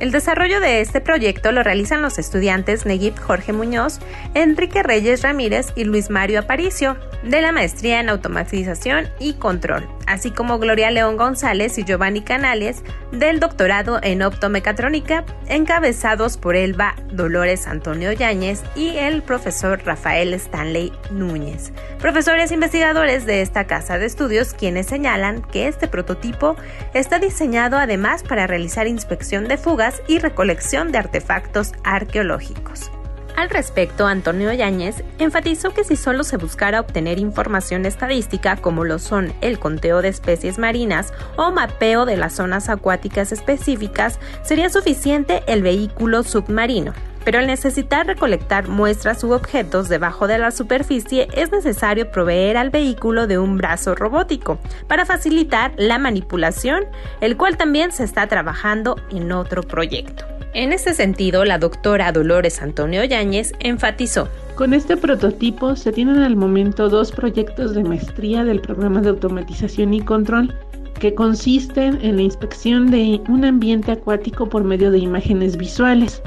El 0.00 0.12
desarrollo 0.12 0.60
de 0.60 0.80
este 0.80 1.02
proyecto 1.02 1.52
lo 1.52 1.62
realizan 1.62 2.00
los 2.00 2.18
estudiantes 2.18 2.86
Neguip 2.86 3.18
Jorge 3.18 3.52
Muñoz, 3.52 4.00
Enrique 4.32 4.82
Reyes 4.82 5.20
Ramírez 5.20 5.66
y 5.76 5.84
Luis 5.84 6.08
Mario 6.08 6.40
Aparicio, 6.40 6.96
de 7.22 7.42
la 7.42 7.52
maestría 7.52 8.00
en 8.00 8.08
automatización 8.08 9.10
y 9.18 9.34
control, 9.34 9.86
así 10.06 10.30
como 10.30 10.58
Gloria 10.58 10.90
León 10.90 11.18
González 11.18 11.76
y 11.76 11.84
Giovanni 11.84 12.22
Canales, 12.22 12.82
del 13.12 13.40
doctorado 13.40 14.00
en 14.02 14.22
optomecatrónica, 14.22 15.26
encabezados 15.48 16.38
por 16.38 16.56
Elba 16.56 16.94
Dolores 17.12 17.66
Antonio 17.66 18.10
Yáñez 18.10 18.62
y 18.74 18.96
el 18.96 19.22
profesor 19.22 19.82
Rafael 19.84 20.32
Stanley 20.32 20.92
Núñez, 21.10 21.72
profesores 21.98 22.52
investigadores 22.52 23.26
de 23.26 23.42
esta 23.42 23.66
casa 23.66 23.98
de 23.98 24.06
estudios, 24.06 24.54
quienes 24.54 24.86
señalan 24.86 25.42
que 25.42 25.68
este 25.68 25.88
prototipo 25.88 26.56
está 26.94 27.18
diseñado 27.18 27.76
además 27.76 28.22
para 28.22 28.46
realizar 28.46 28.86
inspección 28.86 29.46
de 29.46 29.58
fugas 29.58 29.89
y 30.06 30.18
recolección 30.18 30.92
de 30.92 30.98
artefactos 30.98 31.72
arqueológicos. 31.84 32.90
Al 33.36 33.48
respecto, 33.48 34.06
Antonio 34.06 34.52
Yáñez 34.52 35.02
enfatizó 35.18 35.72
que 35.72 35.84
si 35.84 35.96
solo 35.96 36.24
se 36.24 36.36
buscara 36.36 36.80
obtener 36.80 37.18
información 37.18 37.86
estadística 37.86 38.56
como 38.56 38.84
lo 38.84 38.98
son 38.98 39.32
el 39.40 39.58
conteo 39.58 40.02
de 40.02 40.08
especies 40.08 40.58
marinas 40.58 41.12
o 41.36 41.50
mapeo 41.50 42.04
de 42.04 42.16
las 42.18 42.34
zonas 42.34 42.68
acuáticas 42.68 43.32
específicas, 43.32 44.18
sería 44.42 44.68
suficiente 44.68 45.42
el 45.46 45.62
vehículo 45.62 46.22
submarino. 46.22 46.92
Pero 47.24 47.38
al 47.38 47.46
necesitar 47.46 48.06
recolectar 48.06 48.68
muestras 48.68 49.22
u 49.24 49.32
objetos 49.32 49.88
debajo 49.88 50.26
de 50.26 50.38
la 50.38 50.50
superficie 50.50 51.28
es 51.34 51.52
necesario 51.52 52.10
proveer 52.10 52.56
al 52.56 52.70
vehículo 52.70 53.26
de 53.26 53.38
un 53.38 53.58
brazo 53.58 53.94
robótico 53.94 54.58
para 54.88 55.04
facilitar 55.04 55.72
la 55.76 55.98
manipulación, 55.98 56.84
el 57.20 57.36
cual 57.36 57.56
también 57.56 57.92
se 57.92 58.04
está 58.04 58.26
trabajando 58.26 58.96
en 59.10 59.32
otro 59.32 59.62
proyecto. 59.62 60.24
En 60.52 60.72
este 60.72 60.94
sentido, 60.94 61.44
la 61.44 61.58
doctora 61.58 62.10
Dolores 62.10 62.60
Antonio 62.60 63.04
Yáñez 63.04 63.52
enfatizó. 63.60 64.28
Con 64.56 64.74
este 64.74 64.96
prototipo 64.96 65.76
se 65.76 65.92
tienen 65.92 66.18
al 66.18 66.34
momento 66.34 66.88
dos 66.88 67.12
proyectos 67.12 67.72
de 67.74 67.84
maestría 67.84 68.44
del 68.44 68.60
programa 68.60 69.00
de 69.00 69.10
automatización 69.10 69.94
y 69.94 70.00
control 70.00 70.52
que 70.98 71.14
consisten 71.14 71.98
en 72.02 72.16
la 72.16 72.22
inspección 72.22 72.90
de 72.90 73.20
un 73.28 73.44
ambiente 73.44 73.92
acuático 73.92 74.48
por 74.48 74.64
medio 74.64 74.90
de 74.90 74.98
imágenes 74.98 75.56
visuales 75.56 76.20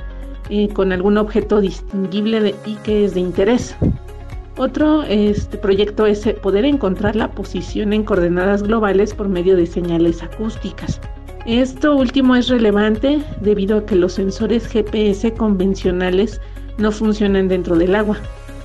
eh, 0.49 0.69
con 0.69 0.91
algún 0.91 1.17
objeto 1.17 1.61
distinguible 1.61 2.55
y 2.65 2.75
que 2.77 3.05
es 3.05 3.13
de 3.13 3.21
interés. 3.21 3.75
Otro 4.57 5.03
este 5.03 5.57
proyecto 5.57 6.05
es 6.05 6.27
poder 6.41 6.65
encontrar 6.65 7.15
la 7.15 7.31
posición 7.31 7.91
en 7.91 8.03
coordenadas 8.03 8.61
globales 8.61 9.13
por 9.13 9.27
medio 9.27 9.57
de 9.57 9.65
señales 9.65 10.21
acústicas. 10.21 11.01
Esto 11.45 11.95
último 11.95 12.35
es 12.35 12.47
relevante 12.49 13.21
debido 13.41 13.79
a 13.79 13.85
que 13.85 13.95
los 13.95 14.13
sensores 14.13 14.67
GPS 14.67 15.33
convencionales 15.33 16.39
no 16.77 16.91
funcionan 16.91 17.47
dentro 17.47 17.75
del 17.75 17.95
agua, 17.95 18.17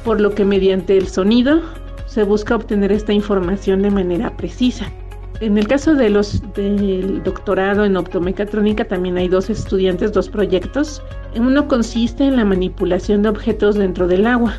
por 0.05 0.21
lo 0.21 0.35
que 0.35 0.45
mediante 0.45 0.97
el 0.97 1.09
sonido 1.09 1.61
se 2.07 2.23
busca 2.23 2.55
obtener 2.55 2.93
esta 2.93 3.13
información 3.13 3.83
de 3.83 3.91
manera 3.91 4.37
precisa. 4.37 4.93
En 5.41 5.57
el 5.57 5.69
caso 5.69 5.95
de 5.95 6.11
los 6.11 6.43
del 6.55 7.23
doctorado 7.23 7.85
en 7.85 7.97
optomecatrónica 7.97 8.85
también 8.85 9.19
hay 9.19 9.29
dos 9.29 9.51
estudiantes, 9.51 10.13
dos 10.13 10.29
proyectos. 10.29 11.01
Uno 11.37 11.69
consiste 11.69 12.25
en 12.25 12.35
la 12.35 12.45
manipulación 12.45 13.23
de 13.23 13.29
objetos 13.29 13.77
dentro 13.77 14.09
del 14.09 14.27
agua, 14.27 14.55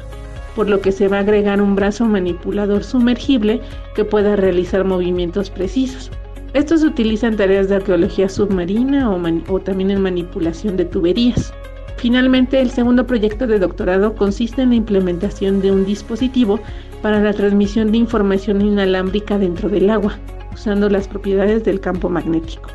por 0.55 0.69
lo 0.69 0.79
que 0.79 0.93
se 0.93 1.09
va 1.09 1.17
a 1.17 1.21
agregar 1.21 1.61
un 1.61 1.75
brazo 1.75 2.05
manipulador 2.05 2.85
sumergible 2.85 3.59
que 3.93 4.05
pueda 4.05 4.37
realizar 4.37 4.85
movimientos 4.85 5.49
precisos. 5.49 6.11
Estos 6.53 6.81
utilizan 6.83 7.35
tareas 7.35 7.67
de 7.67 7.75
arqueología 7.75 8.29
submarina 8.29 9.11
o, 9.11 9.59
también 9.59 9.91
en 9.91 10.01
manipulación 10.01 10.77
de 10.77 10.85
tuberías. 10.85 11.53
Finalmente, 11.97 12.61
el 12.61 12.71
segundo 12.71 13.05
proyecto 13.05 13.47
de 13.47 13.59
doctorado 13.59 14.15
consiste 14.15 14.61
en 14.61 14.69
la 14.69 14.75
implementación 14.75 15.59
de 15.59 15.73
un 15.73 15.85
dispositivo 15.85 16.57
para 17.01 17.19
la 17.19 17.33
transmisión 17.33 17.91
de 17.91 17.97
información 17.97 18.61
inalámbrica 18.61 19.37
dentro 19.37 19.67
del 19.67 19.89
agua, 19.89 20.17
usando 20.59 20.89
las 20.89 21.07
propiedades 21.07 21.63
del 21.63 21.79
campo 21.79 22.09
magnético. 22.09 22.69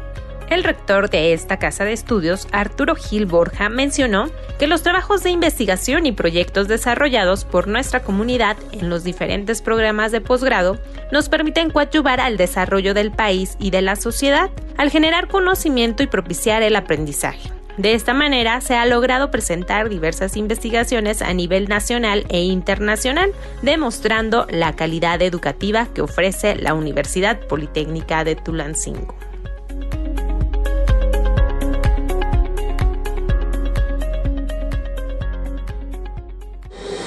El 0.49 0.65
rector 0.65 1.11
de 1.11 1.33
esta 1.33 1.59
casa 1.59 1.85
de 1.85 1.93
estudios, 1.93 2.49
Arturo 2.53 2.95
Gil 2.95 3.27
Borja, 3.27 3.69
mencionó 3.69 4.31
que 4.59 4.67
los 4.67 4.83
trabajos 4.83 5.23
de 5.23 5.31
investigación 5.31 6.07
y 6.07 6.13
proyectos 6.13 6.69
desarrollados 6.69 7.45
por 7.45 7.67
nuestra 7.67 8.03
comunidad 8.03 8.57
en 8.73 8.89
los 8.89 9.05
diferentes 9.05 9.63
programas 9.63 10.13
de 10.13 10.21
posgrado 10.21 10.79
nos 11.13 11.29
permiten 11.29 11.71
coadyuvar 11.71 12.21
al 12.21 12.37
desarrollo 12.37 12.95
del 12.95 13.11
país 13.11 13.57
y 13.59 13.71
de 13.71 13.83
la 13.83 13.97
sociedad, 13.97 14.51
al 14.77 14.91
generar 14.91 15.29
conocimiento 15.29 16.03
y 16.03 16.07
propiciar 16.07 16.63
el 16.63 16.77
aprendizaje. 16.77 17.51
De 17.77 17.95
esta 17.95 18.15
manera 18.15 18.61
se 18.61 18.75
ha 18.77 18.87
logrado 18.87 19.33
presentar 19.33 19.89
diversas 19.89 20.37
investigaciones 20.37 21.23
a 21.23 21.33
nivel 21.33 21.69
nacional 21.69 22.25
e 22.29 22.43
internacional, 22.43 23.33
demostrando 23.63 24.47
la 24.49 24.77
calidad 24.77 25.21
educativa 25.23 25.87
que 25.93 26.01
ofrece 26.01 26.55
la 26.55 26.75
Universidad 26.75 27.41
Politécnica 27.49 28.23
de 28.23 28.37
Tulancingo. 28.37 29.17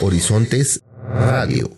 Horizontes 0.01 0.83
Radio. 1.09 1.71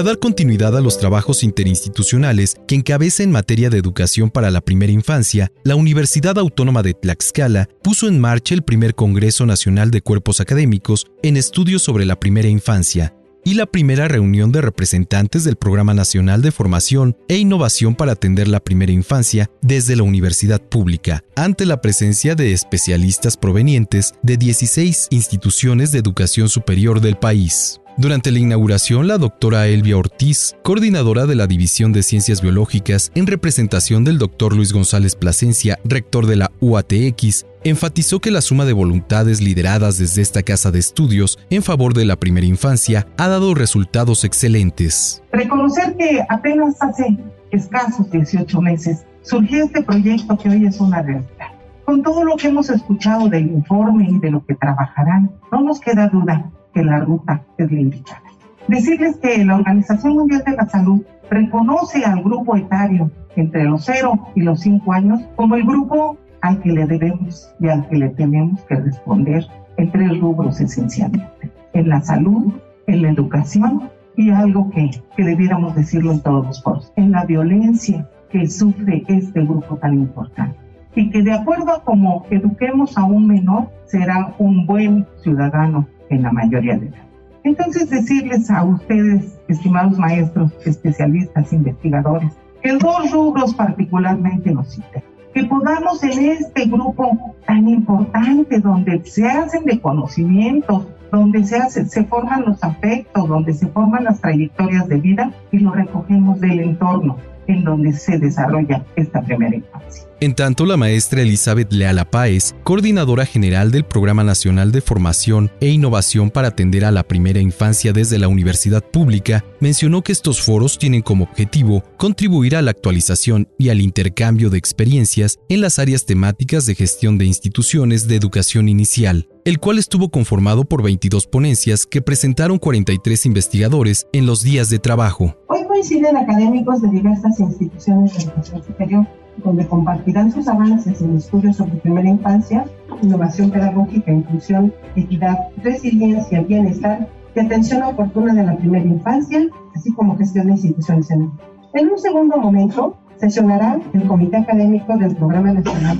Para 0.00 0.12
dar 0.12 0.18
continuidad 0.18 0.74
a 0.78 0.80
los 0.80 0.96
trabajos 0.96 1.44
interinstitucionales 1.44 2.56
que 2.66 2.74
encabeza 2.74 3.22
en 3.22 3.30
materia 3.30 3.68
de 3.68 3.76
educación 3.76 4.30
para 4.30 4.50
la 4.50 4.62
primera 4.62 4.90
infancia, 4.90 5.52
la 5.62 5.76
Universidad 5.76 6.38
Autónoma 6.38 6.82
de 6.82 6.94
Tlaxcala 6.94 7.68
puso 7.82 8.08
en 8.08 8.18
marcha 8.18 8.54
el 8.54 8.62
primer 8.62 8.94
Congreso 8.94 9.44
Nacional 9.44 9.90
de 9.90 10.00
Cuerpos 10.00 10.40
Académicos 10.40 11.04
en 11.22 11.36
estudios 11.36 11.82
sobre 11.82 12.06
la 12.06 12.18
primera 12.18 12.48
infancia, 12.48 13.14
y 13.44 13.54
la 13.54 13.66
primera 13.66 14.08
reunión 14.08 14.52
de 14.52 14.60
representantes 14.60 15.44
del 15.44 15.56
Programa 15.56 15.94
Nacional 15.94 16.42
de 16.42 16.52
Formación 16.52 17.16
e 17.28 17.36
Innovación 17.36 17.94
para 17.94 18.12
atender 18.12 18.48
la 18.48 18.60
primera 18.60 18.92
infancia 18.92 19.50
desde 19.62 19.96
la 19.96 20.02
universidad 20.02 20.60
pública, 20.60 21.24
ante 21.36 21.66
la 21.66 21.80
presencia 21.80 22.34
de 22.34 22.52
especialistas 22.52 23.36
provenientes 23.36 24.14
de 24.22 24.36
16 24.36 25.08
instituciones 25.10 25.92
de 25.92 25.98
educación 25.98 26.48
superior 26.48 27.00
del 27.00 27.16
país. 27.16 27.79
Durante 28.00 28.30
la 28.30 28.38
inauguración, 28.38 29.08
la 29.08 29.18
doctora 29.18 29.66
Elvia 29.66 29.98
Ortiz, 29.98 30.56
coordinadora 30.62 31.26
de 31.26 31.34
la 31.34 31.46
División 31.46 31.92
de 31.92 32.02
Ciencias 32.02 32.40
Biológicas, 32.40 33.12
en 33.14 33.26
representación 33.26 34.04
del 34.04 34.16
doctor 34.16 34.56
Luis 34.56 34.72
González 34.72 35.14
Plasencia, 35.14 35.78
rector 35.84 36.24
de 36.24 36.36
la 36.36 36.50
UATX, 36.62 37.44
enfatizó 37.62 38.20
que 38.20 38.30
la 38.30 38.40
suma 38.40 38.64
de 38.64 38.72
voluntades 38.72 39.42
lideradas 39.42 39.98
desde 39.98 40.22
esta 40.22 40.42
casa 40.42 40.70
de 40.70 40.78
estudios 40.78 41.38
en 41.50 41.62
favor 41.62 41.92
de 41.92 42.06
la 42.06 42.16
primera 42.16 42.46
infancia 42.46 43.06
ha 43.18 43.28
dado 43.28 43.52
resultados 43.52 44.24
excelentes. 44.24 45.22
Reconocer 45.30 45.94
que 45.98 46.24
apenas 46.30 46.80
hace 46.80 47.18
escasos 47.50 48.10
18 48.10 48.62
meses 48.62 49.04
surgió 49.20 49.64
este 49.64 49.82
proyecto 49.82 50.38
que 50.38 50.48
hoy 50.48 50.64
es 50.64 50.80
una 50.80 51.02
realidad. 51.02 51.48
Con 51.84 52.02
todo 52.02 52.24
lo 52.24 52.36
que 52.36 52.48
hemos 52.48 52.70
escuchado 52.70 53.28
del 53.28 53.48
informe 53.48 54.08
y 54.08 54.18
de 54.20 54.30
lo 54.30 54.42
que 54.46 54.54
trabajarán, 54.54 55.30
no 55.52 55.60
nos 55.60 55.80
queda 55.80 56.08
duda 56.08 56.50
que 56.72 56.84
la 56.84 57.00
ruta 57.00 57.42
es 57.58 57.70
la 57.70 57.80
indicada. 57.80 58.22
Decirles 58.68 59.16
que 59.16 59.44
la 59.44 59.56
Organización 59.56 60.14
Mundial 60.14 60.42
de 60.46 60.56
la 60.56 60.66
Salud 60.68 61.02
reconoce 61.30 62.04
al 62.04 62.22
grupo 62.22 62.56
etario 62.56 63.10
entre 63.36 63.64
los 63.64 63.84
0 63.84 64.28
y 64.34 64.42
los 64.42 64.60
5 64.60 64.92
años 64.92 65.20
como 65.36 65.56
el 65.56 65.64
grupo 65.64 66.18
al 66.42 66.60
que 66.60 66.72
le 66.72 66.86
debemos 66.86 67.52
y 67.60 67.68
al 67.68 67.86
que 67.88 67.96
le 67.96 68.08
tenemos 68.10 68.60
que 68.62 68.76
responder 68.76 69.46
en 69.76 69.90
tres 69.90 70.18
rubros 70.20 70.60
esencialmente, 70.60 71.50
en 71.72 71.88
la 71.88 72.00
salud, 72.00 72.52
en 72.86 73.02
la 73.02 73.10
educación 73.10 73.90
y 74.16 74.30
algo 74.30 74.70
que, 74.70 74.90
que 75.16 75.24
debiéramos 75.24 75.74
decirlo 75.74 76.12
en 76.12 76.20
todos 76.20 76.46
los 76.46 76.62
foros, 76.62 76.92
en 76.96 77.12
la 77.12 77.24
violencia 77.24 78.08
que 78.30 78.48
sufre 78.48 79.04
este 79.08 79.42
grupo 79.42 79.76
tan 79.76 79.94
importante 79.94 80.56
y 80.94 81.10
que 81.10 81.22
de 81.22 81.32
acuerdo 81.32 81.72
a 81.72 81.84
cómo 81.84 82.26
eduquemos 82.30 82.96
a 82.98 83.04
un 83.04 83.26
menor 83.26 83.68
será 83.86 84.34
un 84.38 84.66
buen 84.66 85.06
ciudadano 85.22 85.86
en 86.10 86.22
la 86.22 86.32
mayoría 86.32 86.76
de 86.76 86.86
edad. 86.86 87.02
Entonces 87.42 87.88
decirles 87.88 88.50
a 88.50 88.64
ustedes, 88.64 89.38
estimados 89.48 89.98
maestros, 89.98 90.52
especialistas, 90.66 91.52
investigadores, 91.52 92.32
que 92.62 92.72
dos 92.72 93.10
rubros 93.10 93.54
particularmente 93.54 94.52
los 94.52 94.68
citen. 94.68 95.02
Que 95.32 95.44
podamos 95.44 96.02
en 96.02 96.24
este 96.32 96.66
grupo 96.66 97.34
tan 97.46 97.68
importante 97.68 98.58
donde 98.58 99.02
se 99.04 99.26
hacen 99.26 99.64
de 99.64 99.80
conocimientos, 99.80 100.86
donde 101.10 101.44
se, 101.44 102.04
forman 102.04 102.44
los 102.46 102.62
afectos, 102.62 103.28
donde 103.28 103.52
se 103.52 103.66
forman 103.68 104.04
las 104.04 104.20
trayectorias 104.20 104.88
de 104.88 104.96
vida 104.96 105.32
y 105.52 105.58
lo 105.58 105.72
recogemos 105.72 106.40
del 106.40 106.60
entorno 106.60 107.16
en 107.46 107.64
donde 107.64 107.92
se 107.92 108.18
desarrolla 108.18 108.84
esta 108.96 109.22
primera 109.22 109.56
infancia. 109.56 110.04
En 110.20 110.34
tanto, 110.34 110.66
la 110.66 110.76
maestra 110.76 111.22
Elizabeth 111.22 111.72
Leala 111.72 112.04
Páez, 112.04 112.54
coordinadora 112.62 113.24
general 113.24 113.70
del 113.70 113.84
Programa 113.84 114.22
Nacional 114.22 114.70
de 114.70 114.82
Formación 114.82 115.50
e 115.60 115.68
Innovación 115.68 116.30
para 116.30 116.48
atender 116.48 116.84
a 116.84 116.90
la 116.90 117.04
primera 117.04 117.40
infancia 117.40 117.94
desde 117.94 118.18
la 118.18 118.28
universidad 118.28 118.84
pública, 118.84 119.44
mencionó 119.60 120.02
que 120.02 120.12
estos 120.12 120.42
foros 120.42 120.78
tienen 120.78 121.00
como 121.00 121.24
objetivo 121.24 121.82
contribuir 121.96 122.54
a 122.54 122.62
la 122.62 122.70
actualización 122.70 123.48
y 123.58 123.70
al 123.70 123.80
intercambio 123.80 124.50
de 124.50 124.58
experiencias 124.58 125.38
en 125.48 125.62
las 125.62 125.78
áreas 125.78 126.04
temáticas 126.04 126.66
de 126.66 126.74
gestión 126.74 127.16
de 127.16 127.24
instituciones 127.24 128.06
de 128.06 128.16
educación 128.16 128.68
inicial, 128.68 129.26
el 129.50 129.58
cual 129.58 129.78
estuvo 129.78 130.10
conformado 130.10 130.64
por 130.64 130.80
22 130.80 131.26
ponencias 131.26 131.84
que 131.84 132.00
presentaron 132.00 132.60
43 132.60 133.26
investigadores 133.26 134.06
en 134.12 134.24
los 134.24 134.44
días 134.44 134.70
de 134.70 134.78
trabajo. 134.78 135.34
Hoy 135.48 135.64
coinciden 135.66 136.16
académicos 136.16 136.80
de 136.82 136.88
diversas 136.88 137.40
instituciones 137.40 138.14
de 138.14 138.22
educación 138.22 138.62
superior 138.62 139.06
donde 139.38 139.66
compartirán 139.66 140.30
sus 140.30 140.46
avances 140.46 141.00
en 141.00 141.16
estudios 141.16 141.56
sobre 141.56 141.80
primera 141.80 142.08
infancia, 142.08 142.64
innovación 143.02 143.50
pedagógica, 143.50 144.12
inclusión, 144.12 144.72
equidad, 144.94 145.36
resiliencia, 145.64 146.42
bienestar 146.42 147.08
y 147.34 147.40
atención 147.40 147.82
oportuna 147.82 148.32
de 148.34 148.44
la 148.44 148.56
primera 148.56 148.84
infancia, 148.84 149.48
así 149.74 149.92
como 149.94 150.16
gestión 150.16 150.46
de 150.46 150.52
instituciones 150.52 151.10
en 151.10 151.28
En 151.74 151.88
un 151.88 151.98
segundo 151.98 152.36
momento, 152.36 152.96
sesionará 153.20 153.78
el 153.92 154.04
Comité 154.04 154.38
Académico 154.38 154.96
del 154.96 155.14
Programa 155.14 155.52
Nacional, 155.52 155.98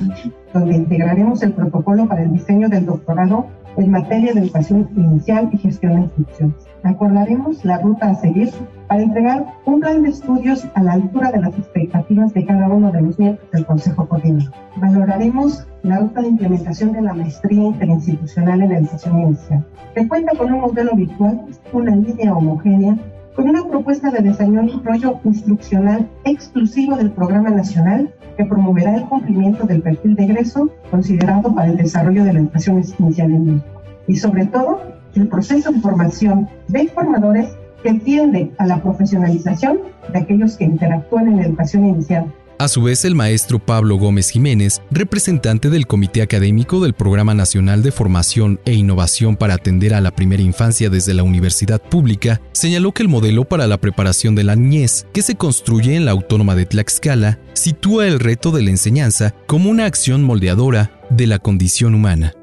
donde 0.53 0.75
integraremos 0.75 1.43
el 1.43 1.53
protocolo 1.53 2.07
para 2.07 2.23
el 2.23 2.33
diseño 2.33 2.67
del 2.67 2.87
doctorado 2.87 3.45
en 3.77 3.91
materia 3.91 4.33
de 4.33 4.41
educación 4.41 4.89
inicial 4.97 5.49
y 5.53 5.57
gestión 5.57 5.95
de 5.95 6.01
instituciones. 6.01 6.55
Acordaremos 6.83 7.63
la 7.63 7.77
ruta 7.77 8.09
a 8.09 8.15
seguir 8.15 8.49
para 8.87 9.03
entregar 9.03 9.45
un 9.65 9.79
plan 9.79 10.01
de 10.01 10.09
estudios 10.09 10.67
a 10.73 10.81
la 10.81 10.93
altura 10.93 11.31
de 11.31 11.41
las 11.41 11.57
expectativas 11.57 12.33
de 12.33 12.45
cada 12.45 12.67
uno 12.67 12.91
de 12.91 13.01
los 13.01 13.19
miembros 13.19 13.49
del 13.51 13.65
Consejo 13.65 14.07
Coordinador. 14.07 14.51
Valoraremos 14.77 15.67
la 15.83 15.99
ruta 15.99 16.21
de 16.21 16.29
implementación 16.29 16.91
de 16.91 17.01
la 17.01 17.13
maestría 17.13 17.63
interinstitucional 17.63 18.61
en 18.63 18.71
educación 18.71 19.21
inicial, 19.21 19.65
que 19.93 20.07
cuenta 20.07 20.35
con 20.37 20.51
un 20.51 20.61
modelo 20.61 20.95
virtual, 20.95 21.41
una 21.71 21.95
línea 21.95 22.33
homogénea, 22.33 22.97
con 23.41 23.49
una 23.49 23.67
propuesta 23.67 24.11
de 24.11 24.21
desarrollo 24.21 25.19
instruccional 25.23 26.07
exclusivo 26.25 26.95
del 26.95 27.09
Programa 27.09 27.49
Nacional 27.49 28.13
que 28.37 28.45
promoverá 28.45 28.95
el 28.95 29.05
cumplimiento 29.05 29.65
del 29.65 29.81
perfil 29.81 30.13
de 30.15 30.25
egreso 30.25 30.69
considerado 30.91 31.55
para 31.55 31.71
el 31.71 31.77
desarrollo 31.77 32.23
de 32.23 32.33
la 32.33 32.39
educación 32.39 32.83
inicial 32.99 33.31
en 33.31 33.45
México. 33.45 33.81
Y 34.05 34.15
sobre 34.17 34.45
todo, 34.45 34.81
el 35.15 35.27
proceso 35.27 35.71
de 35.71 35.79
formación 35.79 36.49
de 36.67 36.87
formadores 36.89 37.49
que 37.81 37.95
tiende 37.95 38.51
a 38.59 38.67
la 38.67 38.79
profesionalización 38.79 39.79
de 40.13 40.19
aquellos 40.19 40.55
que 40.55 40.65
interactúan 40.65 41.29
en 41.29 41.37
la 41.37 41.45
educación 41.45 41.87
inicial. 41.87 42.31
A 42.61 42.67
su 42.67 42.83
vez, 42.83 43.05
el 43.05 43.15
maestro 43.15 43.57
Pablo 43.57 43.95
Gómez 43.95 44.29
Jiménez, 44.29 44.83
representante 44.91 45.71
del 45.71 45.87
Comité 45.87 46.21
Académico 46.21 46.79
del 46.79 46.93
Programa 46.93 47.33
Nacional 47.33 47.81
de 47.81 47.91
Formación 47.91 48.59
e 48.65 48.73
Innovación 48.73 49.35
para 49.35 49.55
atender 49.55 49.95
a 49.95 49.99
la 49.99 50.11
primera 50.11 50.43
infancia 50.43 50.91
desde 50.91 51.15
la 51.15 51.23
universidad 51.23 51.81
pública, 51.81 52.39
señaló 52.51 52.91
que 52.91 53.01
el 53.01 53.09
modelo 53.09 53.45
para 53.45 53.65
la 53.65 53.81
preparación 53.81 54.35
de 54.35 54.43
la 54.43 54.55
niñez, 54.55 55.07
que 55.11 55.23
se 55.23 55.33
construye 55.33 55.95
en 55.95 56.05
la 56.05 56.11
Autónoma 56.11 56.53
de 56.53 56.67
Tlaxcala, 56.67 57.39
sitúa 57.53 58.05
el 58.05 58.19
reto 58.19 58.51
de 58.51 58.61
la 58.61 58.69
enseñanza 58.69 59.33
como 59.47 59.71
una 59.71 59.87
acción 59.87 60.21
moldeadora 60.21 61.01
de 61.09 61.25
la 61.25 61.39
condición 61.39 61.95
humana. 61.95 62.35